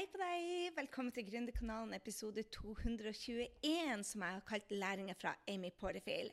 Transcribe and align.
Hei 0.00 0.06
på 0.08 0.16
deg! 0.16 0.44
Velkommen 0.78 1.12
til 1.12 1.26
Gründerkanalen 1.26 1.90
episode 1.92 2.40
221, 2.54 4.06
som 4.08 4.22
jeg 4.24 4.32
har 4.32 4.46
kalt 4.48 4.70
'Læringer 4.72 5.16
fra 5.20 5.34
Amy 5.44 5.68
Porterfield'. 5.76 6.32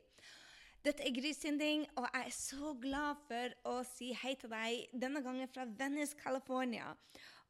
Dette 0.85 1.03
er 1.03 1.11
Gry 1.17 1.33
Sinding, 1.35 1.83
og 1.97 2.07
jeg 2.13 2.23
er 2.27 2.31
så 2.31 2.71
glad 2.81 3.19
for 3.27 3.57
å 3.67 3.73
si 3.83 4.13
hei 4.21 4.37
til 4.39 4.53
deg, 4.55 4.87
denne 4.95 5.19
gangen 5.25 5.51
fra 5.51 5.65
Venice, 5.67 6.15
California. 6.15 6.93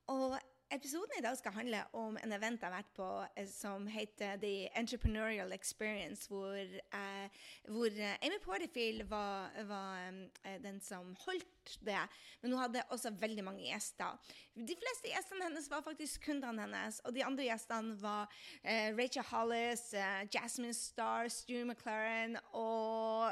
Og 0.07 0.39
Episoden 0.67 1.15
i 1.17 1.21
dag 1.23 1.37
skal 1.39 1.53
handle 1.55 1.79
om 1.95 2.17
en 2.19 2.33
event 2.35 2.59
jeg 2.59 2.67
har 2.67 2.73
vært 2.73 2.89
på 2.97 3.05
eh, 3.39 3.45
som 3.47 3.85
heter 3.87 4.35
The 4.41 4.67
Entrepreneurial 4.75 5.53
Experience, 5.55 6.27
hvor, 6.27 6.57
eh, 6.59 7.37
hvor 7.71 7.95
Amy 8.19 8.39
Porterfield 8.43 9.05
var, 9.07 9.53
var 9.69 10.09
eh, 10.43 10.57
den 10.59 10.81
som 10.83 11.13
holdt 11.23 11.77
det. 11.87 12.01
Men 12.41 12.51
hun 12.51 12.59
hadde 12.59 12.83
også 12.91 13.13
veldig 13.15 13.47
mange 13.47 13.63
gjester. 13.63 14.19
De 14.59 14.75
fleste 14.75 15.07
gjestene 15.13 15.47
hennes 15.47 15.71
var 15.71 15.87
faktisk 15.87 16.27
kundene 16.27 16.65
hennes, 16.65 16.99
og 17.07 17.15
de 17.15 17.23
andre 17.23 17.47
gjestene 17.47 17.95
var 18.03 18.27
eh, 18.63 18.91
Rachel 18.99 19.23
Hollis, 19.31 19.93
eh, 19.95 20.25
Jasmine 20.35 20.75
Starr, 20.75 21.31
Stu 21.31 21.61
McLaren 21.63 22.35
og 22.51 23.31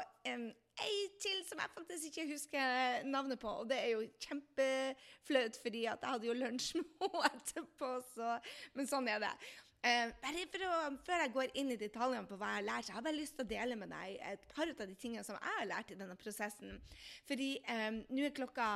ei 0.84 0.96
til 1.22 1.42
som 1.48 1.60
jeg 1.62 1.72
faktisk 1.72 2.08
ikke 2.10 2.26
husker 2.32 3.06
navnet 3.08 3.40
på. 3.40 3.52
Og 3.62 3.68
det 3.70 3.78
er 3.80 3.92
jo 3.94 4.02
kjempeflaut, 4.26 5.60
fordi 5.62 5.84
at 5.88 6.02
jeg 6.02 6.14
hadde 6.14 6.28
jo 6.28 6.36
lunsj 6.36 6.72
med 6.78 7.06
henne 7.06 7.30
etterpå. 7.32 7.92
Så, 8.12 8.34
men 8.76 8.90
sånn 8.90 9.08
er 9.12 9.22
det. 9.24 9.32
Uh, 9.86 10.10
å, 10.66 10.78
Før 11.06 11.20
jeg 11.22 11.32
går 11.34 11.52
inn 11.60 11.68
i 11.70 11.78
detaljene 11.78 12.26
på 12.26 12.38
hva 12.40 12.54
jeg 12.54 12.58
har 12.58 12.64
lært, 12.66 12.86
så 12.86 12.94
har 12.94 12.98
jeg 12.98 13.06
bare 13.06 13.20
lyst 13.20 13.36
til 13.38 13.44
å 13.44 13.50
dele 13.52 13.76
med 13.78 13.92
deg 13.92 14.16
et 14.32 14.46
par 14.50 14.66
av 14.66 14.80
de 14.80 14.96
tingene 14.98 15.22
som 15.26 15.36
jeg 15.36 15.58
har 15.60 15.68
lært 15.70 15.92
i 15.92 15.98
denne 16.00 16.16
prosessen. 16.18 16.80
Fordi 17.28 17.50
um, 17.70 18.00
nå 18.10 18.24
er 18.26 18.34
klokka, 18.34 18.68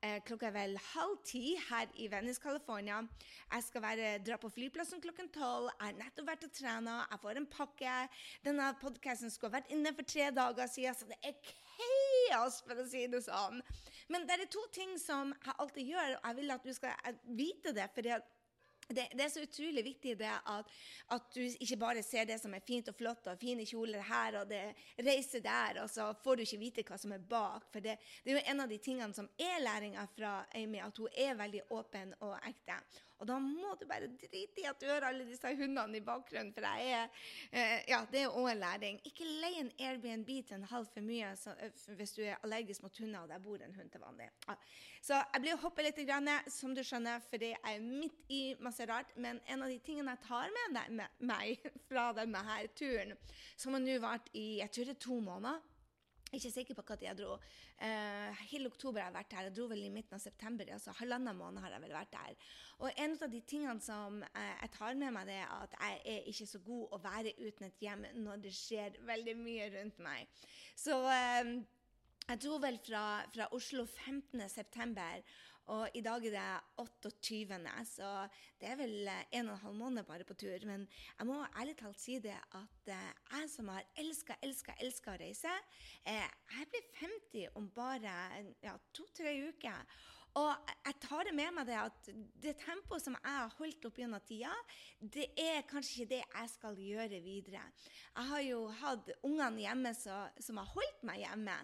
uh, 0.00 0.16
klokka 0.24 0.48
er 0.48 0.54
vel 0.54 0.78
halv 0.94 1.18
ti 1.28 1.42
her 1.66 1.92
i 2.00 2.08
Venice, 2.12 2.40
California. 2.40 3.02
Jeg 3.50 3.66
skal 3.66 3.84
være, 3.84 4.12
dra 4.24 4.38
på 4.40 4.52
flyplassen 4.54 5.02
klokken 5.04 5.28
tolv. 5.34 5.68
Jeg 5.74 5.82
har 5.82 5.98
nettopp 6.00 6.30
vært 6.30 6.46
og 6.48 6.54
trena. 6.56 6.96
Jeg 7.10 7.22
får 7.26 7.42
en 7.42 7.48
pakke. 7.58 7.98
Denne 8.46 8.70
podkasten 8.80 9.34
skulle 9.34 9.58
vært 9.58 9.74
inne 9.76 9.92
for 9.98 10.08
tre 10.08 10.30
dager 10.38 10.72
siden, 10.72 10.96
så 10.96 11.10
det 11.10 11.20
er 11.20 11.36
kaos, 12.30 12.62
for 12.64 12.80
å 12.80 12.88
si 12.88 13.04
det 13.12 13.20
sånn. 13.26 13.60
Men 14.08 14.24
det 14.24 14.38
er 14.38 14.48
to 14.48 14.64
ting 14.72 14.96
som 15.02 15.36
jeg 15.36 15.58
alltid 15.58 15.92
gjør, 15.92 16.16
og 16.16 16.30
jeg 16.30 16.40
vil 16.40 16.56
at 16.56 16.64
du 16.64 16.72
skal 16.80 17.20
vite 17.36 17.76
det. 17.76 17.90
fordi 17.92 18.16
at 18.16 18.32
det, 18.88 19.08
det, 19.12 19.24
er 19.24 19.30
så 19.32 19.42
utrolig 19.42 19.82
viktig 19.84 20.14
det 20.18 20.30
at, 20.30 20.68
at, 21.14 21.24
du 21.34 21.40
ikke 21.42 21.78
bare 21.80 22.02
ser 22.06 22.28
det 22.28 22.38
som 22.40 22.54
er 22.54 22.64
fint 22.66 22.88
og 22.90 22.96
flott 22.98 23.26
og 23.32 23.40
fine 23.40 23.66
kjoler 23.66 24.04
her 24.06 24.40
og 24.40 24.50
det 24.50 24.62
reiser 25.02 25.42
der, 25.44 25.82
og 25.82 25.90
så 25.90 26.12
får 26.22 26.36
du 26.36 26.44
ikke 26.44 26.60
vite 26.60 26.86
hva 26.86 26.98
som 27.00 27.14
er 27.16 27.24
bak. 27.30 27.66
For 27.72 27.82
det, 27.82 27.96
det 28.22 28.32
er 28.32 28.38
jo 28.38 28.44
en 28.52 28.62
av 28.62 28.70
de 28.70 28.78
tingene 28.82 29.16
som 29.16 29.28
er 29.38 29.58
læringa 29.64 30.06
fra 30.14 30.36
Amy, 30.54 30.78
at 30.84 31.02
hun 31.02 31.18
er 31.26 31.34
veldig 31.38 31.66
åpen 31.74 32.14
og 32.20 32.36
ekte. 32.46 32.78
Og 33.20 33.28
da 33.28 33.38
må 33.40 33.74
du 33.80 33.86
bare 33.88 34.08
drite 34.12 34.60
i 34.60 34.66
at 34.68 34.80
du 34.80 34.86
hører 34.88 35.08
alle 35.08 35.26
disse 35.28 35.52
hundene 35.56 35.96
i 35.98 36.04
bakgrunnen, 36.04 36.52
for 36.54 36.66
jeg 36.66 36.90
er, 36.98 37.22
eh, 37.50 37.84
ja, 37.88 38.02
det 38.12 38.22
er 38.26 38.34
òg 38.36 38.50
læring. 38.58 39.00
Ikke 39.08 39.24
leie 39.24 39.62
en 39.64 39.72
Airbnb 39.78 40.28
til 40.46 40.58
en 40.58 40.68
halv 40.70 40.88
for 40.92 41.04
mye 41.04 41.32
så, 41.36 41.54
eh, 41.60 41.70
hvis 41.96 42.12
du 42.16 42.22
er 42.22 42.36
allergisk 42.42 42.82
mot 42.82 42.98
hunder 42.98 43.20
og 43.20 43.28
der 43.28 43.38
bor 43.38 43.56
en 43.56 43.74
hund 43.74 43.90
til 43.90 44.00
vanlig. 44.00 44.28
Ja. 44.48 44.56
Så 45.02 45.20
jeg 45.32 45.42
blir 45.42 45.54
å 45.54 45.62
hoppe 45.62 45.82
litt, 45.82 46.02
grann, 46.06 46.28
som 46.50 46.74
du 46.74 46.82
skjønner, 46.84 47.22
fordi 47.30 47.52
jeg 47.54 47.76
er 47.76 47.80
midt 47.80 48.28
i 48.28 48.42
masse 48.60 48.84
rart. 48.86 49.16
Men 49.16 49.40
en 49.46 49.62
av 49.62 49.70
de 49.72 49.78
tingene 49.78 50.16
jeg 50.16 50.26
tar 50.28 50.50
med 50.74 51.08
meg 51.18 51.64
fra 51.88 52.12
denne 52.12 52.42
her 52.44 52.68
turen, 52.76 53.16
som 53.56 53.72
har 53.72 53.80
nå 53.80 53.96
vart 54.02 54.28
i 54.34 54.58
jeg 54.60 54.72
tror 54.72 54.84
det 54.84 54.96
er 54.96 55.04
to 55.06 55.20
måneder 55.20 55.75
ikke 56.38 56.52
sikker 56.54 56.78
på 56.78 56.84
når 56.88 57.04
jeg 57.06 57.18
dro. 57.18 57.36
Uh, 57.80 58.42
hele 58.50 58.70
oktober 58.72 59.02
har 59.02 59.10
jeg 59.10 59.16
vært 59.18 59.36
her. 59.36 59.48
Jeg 59.48 59.56
dro 59.58 59.68
vel 59.70 59.84
i 59.84 59.92
midten 59.92 60.18
av 60.18 60.22
september. 60.22 60.72
altså 60.72 60.94
Halvannen 61.00 61.36
måned 61.36 61.62
har 61.64 61.74
jeg 61.74 61.84
vel 61.86 61.96
vært 61.96 62.18
her. 62.20 62.50
Og 62.78 63.02
en 63.04 63.16
av 63.16 63.32
de 63.32 63.40
tingene 63.52 63.84
som 63.84 64.20
uh, 64.22 64.54
jeg 64.62 64.72
tar 64.76 64.98
med 65.00 65.16
meg, 65.16 65.30
det 65.30 65.38
er 65.40 65.54
at 65.56 65.78
jeg 65.80 66.02
er 66.16 66.30
ikke 66.32 66.50
så 66.52 66.62
god 66.66 66.92
å 66.96 67.02
være 67.06 67.34
uten 67.40 67.68
et 67.68 67.86
hjem 67.86 68.06
når 68.22 68.44
det 68.44 68.54
skjer 68.56 69.00
veldig 69.08 69.36
mye 69.40 69.72
rundt 69.78 70.04
meg. 70.04 70.44
Så 70.76 71.00
uh, 71.04 71.56
jeg 72.26 72.42
dro 72.42 72.56
vel 72.58 72.80
fra, 72.82 73.02
fra 73.34 73.50
Oslo 73.54 73.84
15.9. 73.86 75.22
Og 75.74 75.96
i 75.98 76.02
dag 76.04 76.22
er 76.28 76.34
det 76.36 76.42
28., 76.78 77.58
så 77.90 78.10
det 78.60 78.68
er 78.70 78.78
vel 78.78 79.08
en 79.08 79.48
og 79.48 79.56
en 79.56 79.62
halv 79.64 79.78
måned 79.78 80.06
bare 80.06 80.24
på 80.24 80.36
tur. 80.38 80.66
Men 80.68 80.86
jeg 81.18 81.26
må 81.26 81.40
ærlig 81.58 81.76
talt 81.80 82.00
si 82.00 82.18
det 82.22 82.36
at 82.36 82.92
eh, 82.92 83.08
jeg 83.32 83.50
som 83.50 83.68
har 83.74 83.86
elska, 83.98 84.38
elska, 84.46 84.76
elska 84.80 85.14
å 85.14 85.20
reise 85.20 85.54
eh, 86.06 86.28
Jeg 86.54 86.70
blir 86.70 86.86
50 87.00 87.58
om 87.58 87.70
bare 87.74 88.14
ja, 88.62 88.76
to-tre 88.94 89.34
uker. 89.48 89.82
Og 90.36 90.70
jeg 90.84 90.96
tar 91.00 91.24
det 91.24 91.32
med 91.36 91.54
meg 91.56 91.64
det 91.68 91.76
at 91.80 92.08
det 92.44 92.52
tempoet 92.60 93.00
som 93.00 93.14
jeg 93.16 93.32
har 93.38 93.54
holdt 93.56 93.86
opp 93.88 94.00
gjennom 94.00 94.24
tida, 94.26 94.52
det 95.00 95.30
er 95.40 95.64
kanskje 95.68 96.02
ikke 96.02 96.10
det 96.10 96.18
jeg 96.20 96.50
skal 96.52 96.80
gjøre 96.82 97.20
videre. 97.24 97.62
Jeg 98.10 98.30
har 98.30 98.42
jo 98.44 98.58
hatt 98.82 99.08
ungene 99.24 99.64
hjemme 99.64 99.94
så, 99.96 100.18
som 100.44 100.60
har 100.60 100.68
holdt 100.74 101.06
meg 101.08 101.22
hjemme. 101.22 101.56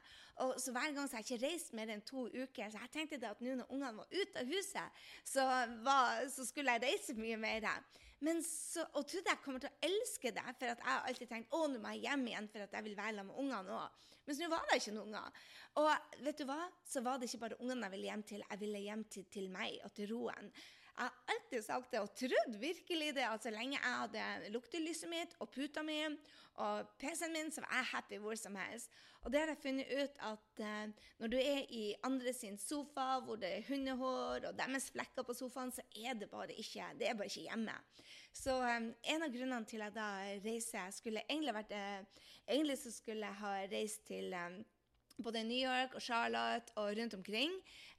Og 0.46 0.54
så 0.62 0.72
hver 0.72 0.96
gang 0.96 1.04
så 1.04 1.18
har 1.18 1.24
jeg 1.24 1.28
ikke 1.34 1.50
reist 1.50 1.76
mer 1.76 1.92
enn 1.92 2.04
to 2.08 2.24
uker. 2.32 2.72
Så 2.72 2.80
jeg 2.80 2.94
tenkte 2.94 3.20
det 3.20 3.28
at 3.34 3.44
nå 3.44 3.58
når 3.60 3.74
ungene 3.76 3.98
var 4.00 4.16
ute 4.16 4.40
av 4.40 4.54
huset, 4.54 5.04
så, 5.34 5.44
var, 5.84 6.24
så 6.32 6.48
skulle 6.48 6.78
jeg 6.78 6.86
reise 6.86 7.18
mye 7.20 7.36
mer. 7.44 7.68
Så, 8.22 8.84
og 8.94 9.06
trodde 9.10 9.32
jeg 9.32 9.40
kommer 9.42 9.62
til 9.62 9.70
å 9.72 9.88
elske 9.88 10.30
det, 10.30 10.44
for 10.58 10.70
jeg 10.70 10.78
har 10.86 11.08
alltid 11.10 11.30
tenkt 11.30 11.54
å, 11.56 11.64
nå 11.66 11.80
må 11.82 11.94
jeg 11.96 12.04
hjem 12.06 12.28
igjen 12.30 12.46
for 12.52 12.62
at 12.62 12.76
jeg 12.76 12.86
vil 12.86 12.94
være 12.98 13.24
med 13.26 13.40
ungene 13.42 13.74
òg. 13.74 14.04
Men 14.28 14.38
nå 14.38 14.48
var 14.52 14.68
det 14.68 14.76
ikke 14.78 14.94
noen 14.94 15.08
unger. 15.10 15.40
Og 15.80 15.88
vet 16.22 16.38
du 16.38 16.44
hva? 16.46 16.60
Så 16.86 17.02
var 17.02 17.18
det 17.18 17.26
ikke 17.26 17.42
bare 17.42 17.58
ungene 17.58 17.88
jeg 17.88 17.94
ville 17.96 18.12
hjem 18.12 18.22
til. 18.28 18.44
Jeg 18.46 18.60
ville 18.60 18.84
hjem 18.84 19.02
til, 19.10 19.26
til 19.34 19.48
meg 19.50 19.80
og 19.82 19.90
til 19.96 20.12
roen. 20.12 20.52
Jeg 20.92 21.08
har 21.08 21.34
alltid 21.34 21.64
sagt 21.66 21.90
det, 21.90 22.02
og 22.04 22.14
trodd 22.14 22.56
virkelig 22.60 23.14
det, 23.16 23.24
at 23.26 23.42
så 23.42 23.50
lenge 23.50 23.78
jeg 23.78 23.98
hadde 24.04 24.52
luktelyset 24.54 25.10
mitt 25.10 25.34
og 25.40 25.50
puta 25.50 25.82
mi 25.82 25.98
og 26.60 26.90
PC-en 27.00 27.32
min, 27.32 27.50
så 27.50 27.64
var 27.64 27.78
jeg 27.80 27.90
happy 27.94 28.20
hvor 28.22 28.36
som 28.38 28.58
helst. 28.60 28.92
Og 29.22 29.30
det 29.30 29.38
har 29.38 29.52
jeg 29.52 29.60
funnet 29.62 29.90
ut 29.94 30.16
at 30.26 30.62
eh, 30.66 31.04
når 31.22 31.30
du 31.30 31.36
er 31.38 31.68
i 31.70 31.82
andre 32.02 32.32
sin 32.34 32.56
sofa, 32.58 33.20
hvor 33.22 33.38
det 33.38 33.52
er 33.54 33.68
hundehår 33.68 34.48
og 34.48 34.56
deres 34.58 34.88
flekker 34.90 35.26
på 35.26 35.36
sofaen, 35.38 35.70
så 35.70 35.84
er 35.94 36.18
det 36.18 36.30
bare 36.30 36.56
ikke 36.58 36.88
det 36.98 37.08
er 37.08 37.14
bare 37.18 37.30
ikke 37.30 37.46
hjemme. 37.46 37.76
Så 38.34 38.56
eh, 38.66 38.90
en 39.14 39.26
av 39.26 39.30
grunnene 39.30 39.68
til 39.70 39.84
at 39.86 39.98
jeg 40.02 40.42
reiser, 40.46 40.90
skulle 40.90 41.22
egentlig 41.28 41.54
vært 41.60 41.74
eh, 41.78 42.28
Egentlig 42.42 42.74
så 42.80 42.90
skulle 42.90 43.28
jeg 43.28 43.38
ha 43.38 43.50
reist 43.70 44.00
til 44.08 44.32
um, 44.34 44.56
både 45.22 45.44
New 45.46 45.60
York 45.62 45.94
og 45.94 46.02
Charlotte 46.02 46.74
og 46.74 46.96
rundt 46.98 47.14
omkring. 47.14 47.52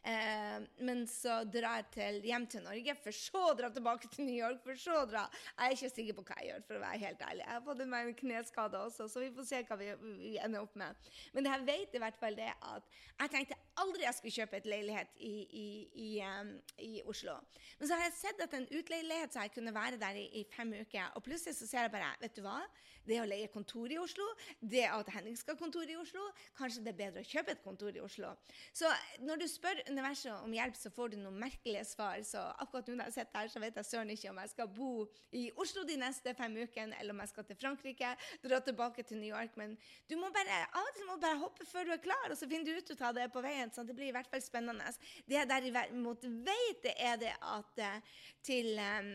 Eh, 0.03 0.63
men 0.83 1.05
så 1.07 1.37
drar 1.47 1.85
jeg 1.95 2.19
hjem 2.27 2.45
til 2.51 2.63
Norge, 2.65 2.95
for 2.99 3.15
så 3.15 3.43
å 3.49 3.53
dra 3.55 3.69
tilbake 3.71 4.09
til 4.11 4.27
New 4.27 4.35
York. 4.35 4.59
for 4.63 4.75
så 4.79 4.97
å 5.03 5.05
dra. 5.07 5.23
Jeg 5.57 5.65
er 5.65 5.77
ikke 5.77 5.89
sikker 5.95 6.17
på 6.17 6.25
hva 6.27 6.39
jeg 6.41 6.49
gjør, 6.49 6.65
for 6.67 6.75
å 6.75 6.83
være 6.83 7.03
helt 7.05 7.21
ærlig. 7.23 7.45
Jeg 7.45 7.53
har 7.53 7.63
fått 7.63 7.83
meg 7.87 8.07
en 8.07 8.17
kneskade 8.19 8.81
også, 8.87 9.07
så 9.07 9.23
vi 9.23 9.31
får 9.31 9.47
se 9.47 9.61
hva 9.69 9.77
vi, 9.79 9.89
vi, 10.19 10.33
ender 10.43 10.65
opp 10.65 10.75
med. 10.75 11.09
Men 11.33 11.47
det 11.47 11.53
jeg 11.53 11.67
vet 11.69 11.95
i 11.95 12.03
hvert 12.03 12.19
fall 12.19 12.35
det 12.35 12.51
at 12.51 12.89
jeg 13.21 13.31
tenkte 13.31 13.59
aldri 13.79 14.03
jeg 14.03 14.17
skulle 14.17 14.37
kjøpe 14.37 14.59
et 14.59 14.69
leilighet 14.69 15.19
i, 15.23 15.33
i, 15.63 15.67
i, 16.03 16.09
um, 16.27 16.51
i 16.83 17.01
Oslo. 17.09 17.37
Men 17.79 17.87
så 17.87 17.97
har 17.97 18.07
jeg 18.09 18.17
sett 18.19 18.43
at 18.43 18.55
en 18.57 18.67
utleilighet 18.67 19.33
så 19.33 19.45
jeg 19.45 19.53
kunne 19.55 19.73
være 19.73 20.01
der 20.01 20.19
i, 20.19 20.43
fem 20.51 20.73
uker, 20.75 21.13
og 21.15 21.23
plutselig 21.25 21.55
så 21.57 21.69
ser 21.69 21.87
jeg 21.87 21.93
bare 21.95 22.11
vet 22.21 22.35
du 22.35 22.43
hva, 22.45 22.59
det 23.07 23.19
å 23.19 23.27
leie 23.27 23.49
kontor 23.51 23.91
i 23.91 23.99
Oslo, 23.99 24.25
det 24.59 24.85
at 24.87 25.09
Henning 25.15 25.35
skal 25.39 25.57
ha 25.57 25.59
kontor 25.59 25.89
i 25.89 25.97
Oslo, 25.99 26.23
kanskje 26.57 26.83
det 26.85 26.93
er 26.93 26.99
bedre 27.01 27.23
å 27.23 27.27
kjøpe 27.27 27.55
et 27.55 27.63
kontor 27.63 27.95
i 27.95 28.03
Oslo. 28.03 28.31
Så 28.75 28.89
når 29.23 29.43
du 29.43 29.47
spør 29.51 29.81
universet 29.93 30.33
om 30.35 30.53
hjelp, 30.53 30.77
så 30.77 30.91
får 30.93 31.13
du 31.13 31.17
noen 31.21 31.39
merkelige 31.41 31.83
svar. 31.87 32.19
Så 32.27 32.41
akkurat 32.61 32.89
nå 32.89 32.97
når 32.99 33.11
jeg 33.11 33.17
sitter 33.19 33.39
her, 33.39 33.51
så 33.53 33.61
vet 33.63 33.79
jeg 33.79 33.89
søren 33.89 34.13
ikke 34.13 34.31
om 34.31 34.41
jeg 34.41 34.53
skal 34.53 34.69
bo 34.75 34.91
i 35.35 35.45
Oslo 35.63 35.85
de 35.87 35.97
neste 36.01 36.33
fem 36.37 36.57
ukene, 36.63 36.97
eller 36.99 37.15
om 37.15 37.23
jeg 37.23 37.33
skal 37.33 37.47
til 37.49 37.59
Frankrike, 37.59 38.13
dra 38.43 38.61
tilbake 38.65 39.05
til 39.07 39.21
New 39.21 39.29
York. 39.31 39.57
Men 39.59 39.75
du 40.09 40.17
må 40.21 40.31
bare, 40.35 40.61
av 40.69 40.89
og 40.89 40.97
til 40.97 41.09
må 41.09 41.17
bare 41.21 41.41
hoppe 41.41 41.67
før 41.69 41.89
du 41.89 41.95
er 41.95 42.03
klar, 42.03 42.29
og 42.29 42.39
så 42.39 42.49
finner 42.49 42.69
du 42.69 42.93
ut 42.93 43.05
av 43.09 43.17
det 43.17 43.29
på 43.33 43.43
veien. 43.45 43.73
Så 43.73 43.85
det 43.87 43.97
blir 43.97 44.11
i 44.11 44.15
hvert 44.15 44.29
fall 44.31 44.43
spennende. 44.43 44.93
Det 45.27 45.39
jeg 45.39 45.51
derimot 45.51 46.25
vet, 46.25 46.81
det 46.83 46.95
er 46.97 47.19
det 47.21 47.35
at 47.53 47.83
eh, 47.83 48.17
til 48.43 48.73
um, 48.79 49.13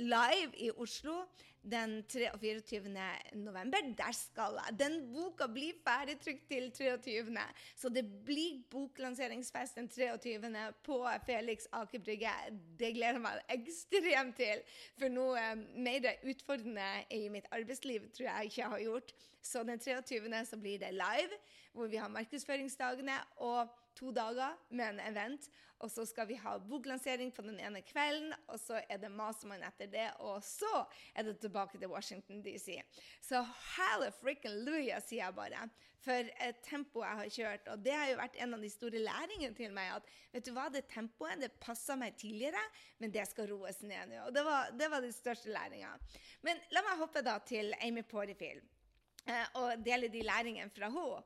live 0.00 0.54
i 0.64 0.70
Oslo 0.80 1.24
den 1.70 2.04
23. 2.08 2.80
november, 3.32 3.76
der 3.98 4.12
skal 4.12 4.58
jeg. 4.60 4.78
Den 4.78 4.96
boka 5.12 5.46
blir 5.48 5.72
ferdigtrykt 5.84 6.48
til 6.48 6.70
23. 6.72 7.38
Så 7.76 7.88
det 7.88 8.04
blir 8.24 8.62
boklanseringsfest 8.70 9.78
den 9.80 9.88
23. 9.88 10.72
på 10.84 10.98
Felix 11.26 11.66
Aker 11.72 11.98
Brygge. 11.98 12.32
Det 12.78 12.92
gleder 12.94 13.18
jeg 13.18 13.24
meg 13.24 13.54
ekstremt 13.56 14.36
til. 14.36 14.64
For 14.98 15.12
noe 15.12 15.40
eh, 15.40 15.54
mer 15.86 16.10
utfordrende 16.22 16.90
i 17.10 17.28
mitt 17.32 17.48
arbeidsliv 17.50 18.10
tror 18.12 18.28
jeg 18.28 18.50
ikke 18.50 18.60
jeg 18.60 18.74
har 18.76 18.84
gjort. 18.84 19.14
Så 19.44 19.64
den 19.64 19.80
23. 19.80 20.44
så 20.44 20.56
blir 20.56 20.78
det 20.78 20.92
live, 20.92 21.40
hvor 21.72 21.86
vi 21.86 21.96
har 21.96 22.08
markedsføringsdagene. 22.08 23.16
og 23.36 23.83
to 23.96 24.12
dager 24.14 24.56
med 24.70 24.94
en 24.94 25.00
event, 25.08 25.48
og 25.82 25.90
så 25.90 26.04
skal 26.08 26.28
vi 26.30 26.36
ha 26.40 26.54
boklansering 26.62 27.32
på 27.34 27.42
den 27.44 27.58
ene 27.60 27.82
kvelden, 27.84 28.32
og 28.48 28.60
så 28.60 28.80
er 28.88 29.00
det 29.02 29.10
masemann 29.12 29.64
etter 29.66 29.90
det, 29.90 30.06
og 30.24 30.38
så 30.46 30.84
er 31.14 31.26
det 31.26 31.38
tilbake 31.42 31.78
til 31.78 31.90
Washington 31.92 32.42
DC. 32.44 32.78
Så 33.20 33.42
halleluja, 33.74 35.00
sier 35.04 35.26
jeg 35.26 35.36
bare, 35.36 35.66
for 36.04 36.30
eh, 36.44 36.54
tempoet 36.64 37.06
jeg 37.06 37.18
har 37.20 37.32
kjørt. 37.36 37.70
Og 37.72 37.84
det 37.84 37.94
har 37.96 38.10
jo 38.10 38.20
vært 38.20 38.38
en 38.44 38.56
av 38.56 38.64
de 38.64 38.70
store 38.72 39.02
læringene 39.02 39.56
til 39.56 39.74
meg, 39.76 39.92
at 39.98 40.12
vet 40.34 40.46
du 40.46 40.52
hva, 40.56 40.68
det 40.72 40.84
tempoet 40.92 41.42
det 41.42 41.52
passa 41.62 41.96
meg 42.00 42.16
tidligere, 42.20 42.60
men 43.02 43.12
det 43.14 43.26
skal 43.30 43.48
roes 43.52 43.80
ned 43.84 44.12
nå. 44.12 44.22
Og 44.28 44.36
det 44.36 44.44
var, 44.46 44.70
det 44.76 44.90
var 44.92 45.04
den 45.04 45.16
største 45.16 45.52
læringa. 45.54 45.94
Men 46.46 46.60
la 46.74 46.84
meg 46.86 47.02
hoppe 47.02 47.24
da 47.24 47.38
til 47.44 47.74
Amy 47.80 48.04
Porterfield 48.08 48.64
eh, 49.28 49.46
og 49.60 49.84
dele 49.84 50.12
de 50.12 50.24
læringene 50.24 50.72
fra 50.74 50.92
henne. 50.92 51.24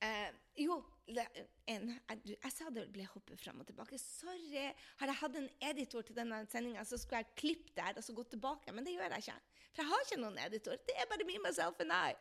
Eh, 0.00 0.28
jo, 0.64 0.78
en, 1.10 1.90
jeg, 1.92 2.36
jeg, 2.36 2.52
sa 2.54 2.70
det 2.74 2.86
ble 2.94 3.06
hoppet 3.10 3.40
fram 3.42 3.62
og 3.62 3.68
tilbake. 3.68 3.98
Sorry. 4.00 4.66
Har 5.00 5.10
jeg 5.10 5.20
hatt 5.22 5.38
en 5.40 5.48
editor 5.70 6.06
til 6.06 6.16
denne 6.16 6.42
sendinga, 6.52 6.84
så 6.86 6.98
skulle 7.00 7.24
jeg 7.24 7.38
klippet 7.40 7.74
der 7.78 7.98
og 7.98 8.06
så 8.06 8.14
gått 8.16 8.32
tilbake. 8.36 8.74
Men 8.76 8.86
det 8.86 8.94
gjør 8.96 9.16
jeg 9.16 9.26
ikke. 9.26 9.38
For 9.70 9.82
jeg 9.82 9.90
har 9.92 10.06
ikke 10.06 10.20
noen 10.22 10.40
editor. 10.46 10.82
Det 10.86 10.96
er 10.96 11.08
bare 11.10 11.26
me, 11.28 11.38
myself 11.44 11.82
and 11.84 11.94
I. 11.94 12.14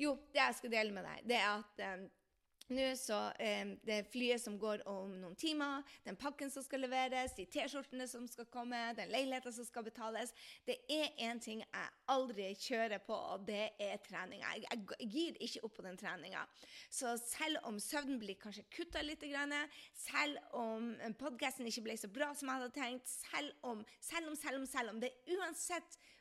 Jo, 0.00 0.16
det 0.34 0.42
jeg 0.42 0.58
skal 0.58 0.72
dele 0.74 0.94
med 0.94 1.06
deg, 1.06 1.26
det 1.30 1.36
er 1.38 1.50
at 1.54 1.82
um, 1.94 2.06
nå 2.72 2.86
så 2.96 3.18
eh, 3.42 3.74
Det 3.84 3.96
er 3.98 4.08
flyet 4.08 4.42
som 4.42 4.56
går 4.60 4.84
om 4.88 5.12
noen 5.20 5.36
timer, 5.36 5.82
den 6.06 6.16
pakken 6.20 6.50
som 6.52 6.64
skal 6.64 6.84
leveres, 6.84 7.34
de 7.36 7.46
T-skjortene 7.50 8.06
som 8.08 8.26
skal 8.30 8.48
komme, 8.52 8.78
den 8.96 9.12
leiligheten 9.12 9.52
som 9.52 9.66
skal 9.68 9.84
betales. 9.86 10.32
Det 10.66 10.78
er 10.88 11.12
én 11.26 11.40
ting 11.42 11.62
jeg 11.64 11.92
aldri 12.12 12.50
kjører 12.56 13.02
på, 13.04 13.14
og 13.14 13.44
det 13.48 13.74
er 13.80 14.00
treninga. 14.04 14.54
Jeg, 14.56 14.80
jeg, 14.98 15.10
gir 15.14 15.38
ikke 15.44 15.64
opp 15.66 15.76
på 15.78 15.86
den 15.86 16.00
treninga. 16.00 16.44
Så 16.92 17.14
selv 17.20 17.60
om 17.68 17.78
søvnen 17.82 18.18
blir 18.22 18.38
kanskje 18.40 18.66
kutta 18.72 19.02
litt, 19.04 19.24
selv 19.98 20.56
om 20.56 20.90
podkasten 21.20 21.68
ikke 21.68 21.84
ble 21.86 21.98
så 22.00 22.10
bra 22.12 22.32
som 22.36 22.50
jeg 22.50 22.60
hadde 22.60 22.74
tenkt, 22.76 23.08
selv 23.08 23.52
om, 23.66 23.84
selv 24.04 24.32
om, 24.32 24.36
selv 24.38 24.60
om, 24.60 24.66
selv 24.68 24.94
om 24.94 25.00
det 25.02 25.12
uansett 25.36 25.96
um, 25.96 26.13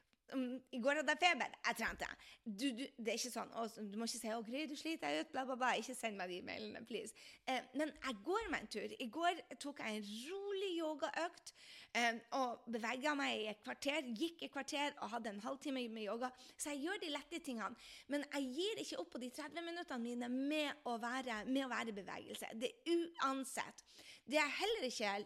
I 0.74 0.80
går 0.82 1.00
hadde 1.00 1.14
jeg 1.14 1.22
feber. 1.22 1.56
Jeg 1.68 1.78
trente. 1.80 2.08
Du, 2.44 2.66
du, 2.78 2.84
det 2.98 3.14
er 3.14 3.20
ikke 3.20 3.32
sånn 3.32 3.52
Du 3.92 3.98
må 4.00 4.08
ikke 4.08 4.20
si 4.20 4.32
'Å, 4.34 4.42
Gry, 4.46 4.64
du 4.70 4.76
sliter 4.78 5.20
ut', 5.22 5.32
bla, 5.32 5.46
bla, 5.48 5.58
bla. 5.60 5.72
Ikke 5.80 5.96
send 5.96 6.18
meg 6.20 6.32
de 6.32 6.40
mailene, 6.46 6.84
please. 6.90 7.14
Eh, 7.48 7.62
men 7.80 7.94
jeg 7.94 8.20
går 8.26 8.50
meg 8.52 8.66
en 8.66 8.72
tur. 8.76 8.96
I 9.00 9.08
går 9.14 9.42
tok 9.62 9.84
jeg 9.84 10.00
en 10.00 10.10
rolig 10.32 10.72
yogaøkt 10.80 11.54
eh, 12.00 12.20
og 12.40 12.66
bevega 12.74 13.16
meg 13.20 13.46
i 13.46 13.48
et 13.54 13.64
kvarter. 13.66 14.10
Gikk 14.20 14.46
et 14.48 14.54
kvarter 14.54 14.98
og 15.00 15.14
hadde 15.16 15.34
en 15.34 15.44
halvtime 15.46 15.88
med 15.94 16.08
yoga. 16.08 16.32
Så 16.58 16.74
jeg 16.74 16.88
gjør 16.88 17.02
de 17.04 17.14
lette 17.14 17.42
tingene. 17.46 17.76
Men 18.12 18.26
jeg 18.34 18.52
gir 18.58 18.84
ikke 18.86 19.02
opp 19.04 19.14
på 19.16 19.24
de 19.24 19.32
30 19.34 19.68
minuttene 19.70 20.04
mine 20.04 20.32
med 20.34 20.88
å 20.90 20.98
være, 21.02 21.44
med 21.50 21.68
å 21.68 21.72
være 21.72 21.94
i 21.94 22.00
bevegelse. 22.02 22.54
Det 22.60 22.72
er 22.74 22.96
uansett. 23.24 23.86
Det 24.26 24.40
er 24.40 24.58
heller 24.60 24.88
ikke 24.88 25.18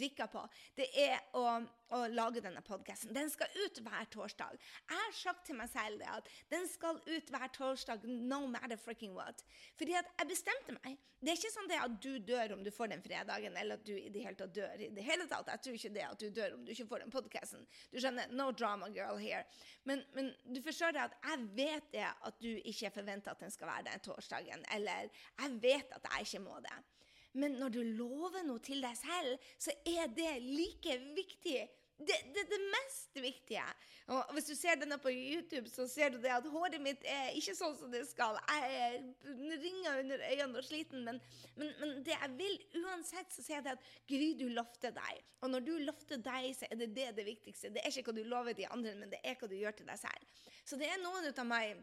rikka 0.00 0.26
på, 0.30 0.44
det 0.76 0.88
er 0.98 1.18
å, 1.38 1.44
å 1.94 2.00
lage 2.12 2.42
denne 2.44 2.62
podkasten. 2.64 3.14
Den 3.16 3.30
skal 3.32 3.52
ut 3.64 3.80
hver 3.84 4.08
torsdag. 4.12 4.56
Jeg 4.88 5.00
har 5.00 5.14
sagt 5.16 5.46
til 5.48 5.58
meg 5.58 5.70
selv 5.72 6.02
det 6.02 6.08
at 6.12 6.30
den 6.52 6.66
skal 6.70 7.00
ut 7.06 7.32
hver 7.34 7.52
torsdag 7.54 8.06
no 8.08 8.44
matter 8.50 8.80
freaking 8.80 9.14
what. 9.16 9.44
Fordi 9.78 9.96
at 9.98 10.10
jeg 10.18 10.32
bestemte 10.32 10.76
meg. 10.80 10.98
Det 11.18 11.32
er 11.32 11.38
ikke 11.40 11.50
sånn 11.50 11.70
det 11.70 11.78
at 11.82 11.94
du 11.98 12.12
dør 12.22 12.52
om 12.54 12.60
du 12.62 12.70
får 12.70 12.92
den 12.92 13.00
fredagen, 13.02 13.56
eller 13.58 13.80
at 13.80 13.86
du 13.86 13.94
i 13.96 14.10
det 14.14 14.22
hele 14.22 14.38
tatt 14.38 14.52
dør 14.54 14.84
i 14.84 14.90
det 14.94 15.06
hele 15.06 15.26
tatt. 15.30 15.50
Jeg 15.50 15.64
tror 15.64 15.78
ikke 15.78 15.94
det 15.96 16.04
at 16.06 16.20
du 16.22 16.28
dør 16.34 16.54
om 16.54 16.62
du 16.66 16.70
ikke 16.74 16.86
får 16.92 17.02
den 17.02 17.14
podkasten. 17.14 17.64
Du 17.90 17.98
skjønner, 17.98 18.30
no 18.38 18.52
drama 18.54 18.90
girl 18.94 19.18
here. 19.18 19.42
Men, 19.88 20.04
men 20.14 20.30
du 20.46 20.60
forstår 20.62 20.94
det 20.94 21.08
at 21.08 21.16
jeg 21.24 21.48
vet 21.58 21.90
det 21.96 22.06
at 22.06 22.38
du 22.38 22.52
ikke 22.70 22.92
forventer 23.00 23.34
at 23.34 23.42
den 23.42 23.50
skal 23.54 23.70
være 23.72 23.88
der 23.88 24.04
torsdagen, 24.06 24.62
eller 24.76 25.10
jeg 25.10 25.58
vet 25.64 25.98
at 25.98 26.08
jeg 26.12 26.28
ikke 26.28 26.44
må 26.46 26.62
det. 26.62 26.78
Men 27.32 27.58
når 27.60 27.74
du 27.74 27.82
lover 27.82 28.46
noe 28.46 28.62
til 28.64 28.80
deg 28.82 28.96
selv, 28.98 29.50
så 29.60 29.74
er 29.86 30.08
det 30.16 30.38
like 30.42 30.96
viktig. 31.16 31.60
Det 31.98 32.14
er 32.14 32.26
det, 32.30 32.44
det, 32.46 32.58
mest 32.70 33.16
viktige. 33.18 33.64
Og 34.06 34.32
Hvis 34.32 34.44
du 34.44 34.54
ser 34.54 34.78
denne 34.78 34.98
på 35.02 35.10
YouTube, 35.10 35.68
så 35.68 35.88
ser 35.90 36.12
du 36.14 36.20
det 36.22 36.30
at 36.30 36.46
håret 36.46 36.78
mitt 36.80 37.02
er 37.02 37.34
ikke 37.34 37.56
sånn 37.58 37.74
som 37.76 37.90
det 37.90 38.04
skal. 38.06 38.38
Jeg 38.46 39.00
ringer 39.64 39.98
under 40.04 40.22
øynene 40.30 40.62
og 40.62 40.64
sliten, 40.64 41.02
men, 41.04 41.18
men, 41.56 41.72
men, 41.80 41.96
det 42.06 42.14
jeg 42.14 42.30
vil 42.38 42.84
uansett, 42.84 43.34
så 43.34 43.42
sier 43.42 43.58
jeg 43.58 43.74
at 43.74 43.90
Gry, 44.06 44.30
du 44.38 44.46
lovte 44.54 44.94
deg. 44.94 45.22
Og 45.42 45.50
når 45.50 45.66
du 45.66 45.74
lovte 45.82 46.20
deg, 46.22 46.52
så 46.54 46.70
er 46.70 46.78
det 46.84 46.92
det 46.94 47.10
det 47.18 47.26
viktigste. 47.26 47.74
Det 47.74 47.82
er 47.82 47.90
ikke 47.90 48.12
hva 48.12 48.20
du 48.20 48.30
lover 48.30 48.54
de 48.54 48.70
andre, 48.70 48.94
men 48.94 49.10
det 49.10 49.18
er 49.24 49.34
hva 49.40 49.50
du 49.50 49.58
gjør 49.58 49.74
til 49.80 49.90
deg 49.90 49.98
selv. 49.98 50.42
Så 50.62 50.78
det 50.78 50.86
er 50.86 51.02
noen 51.02 51.26
ut 51.26 51.42
av 51.42 51.50
meg 51.50 51.82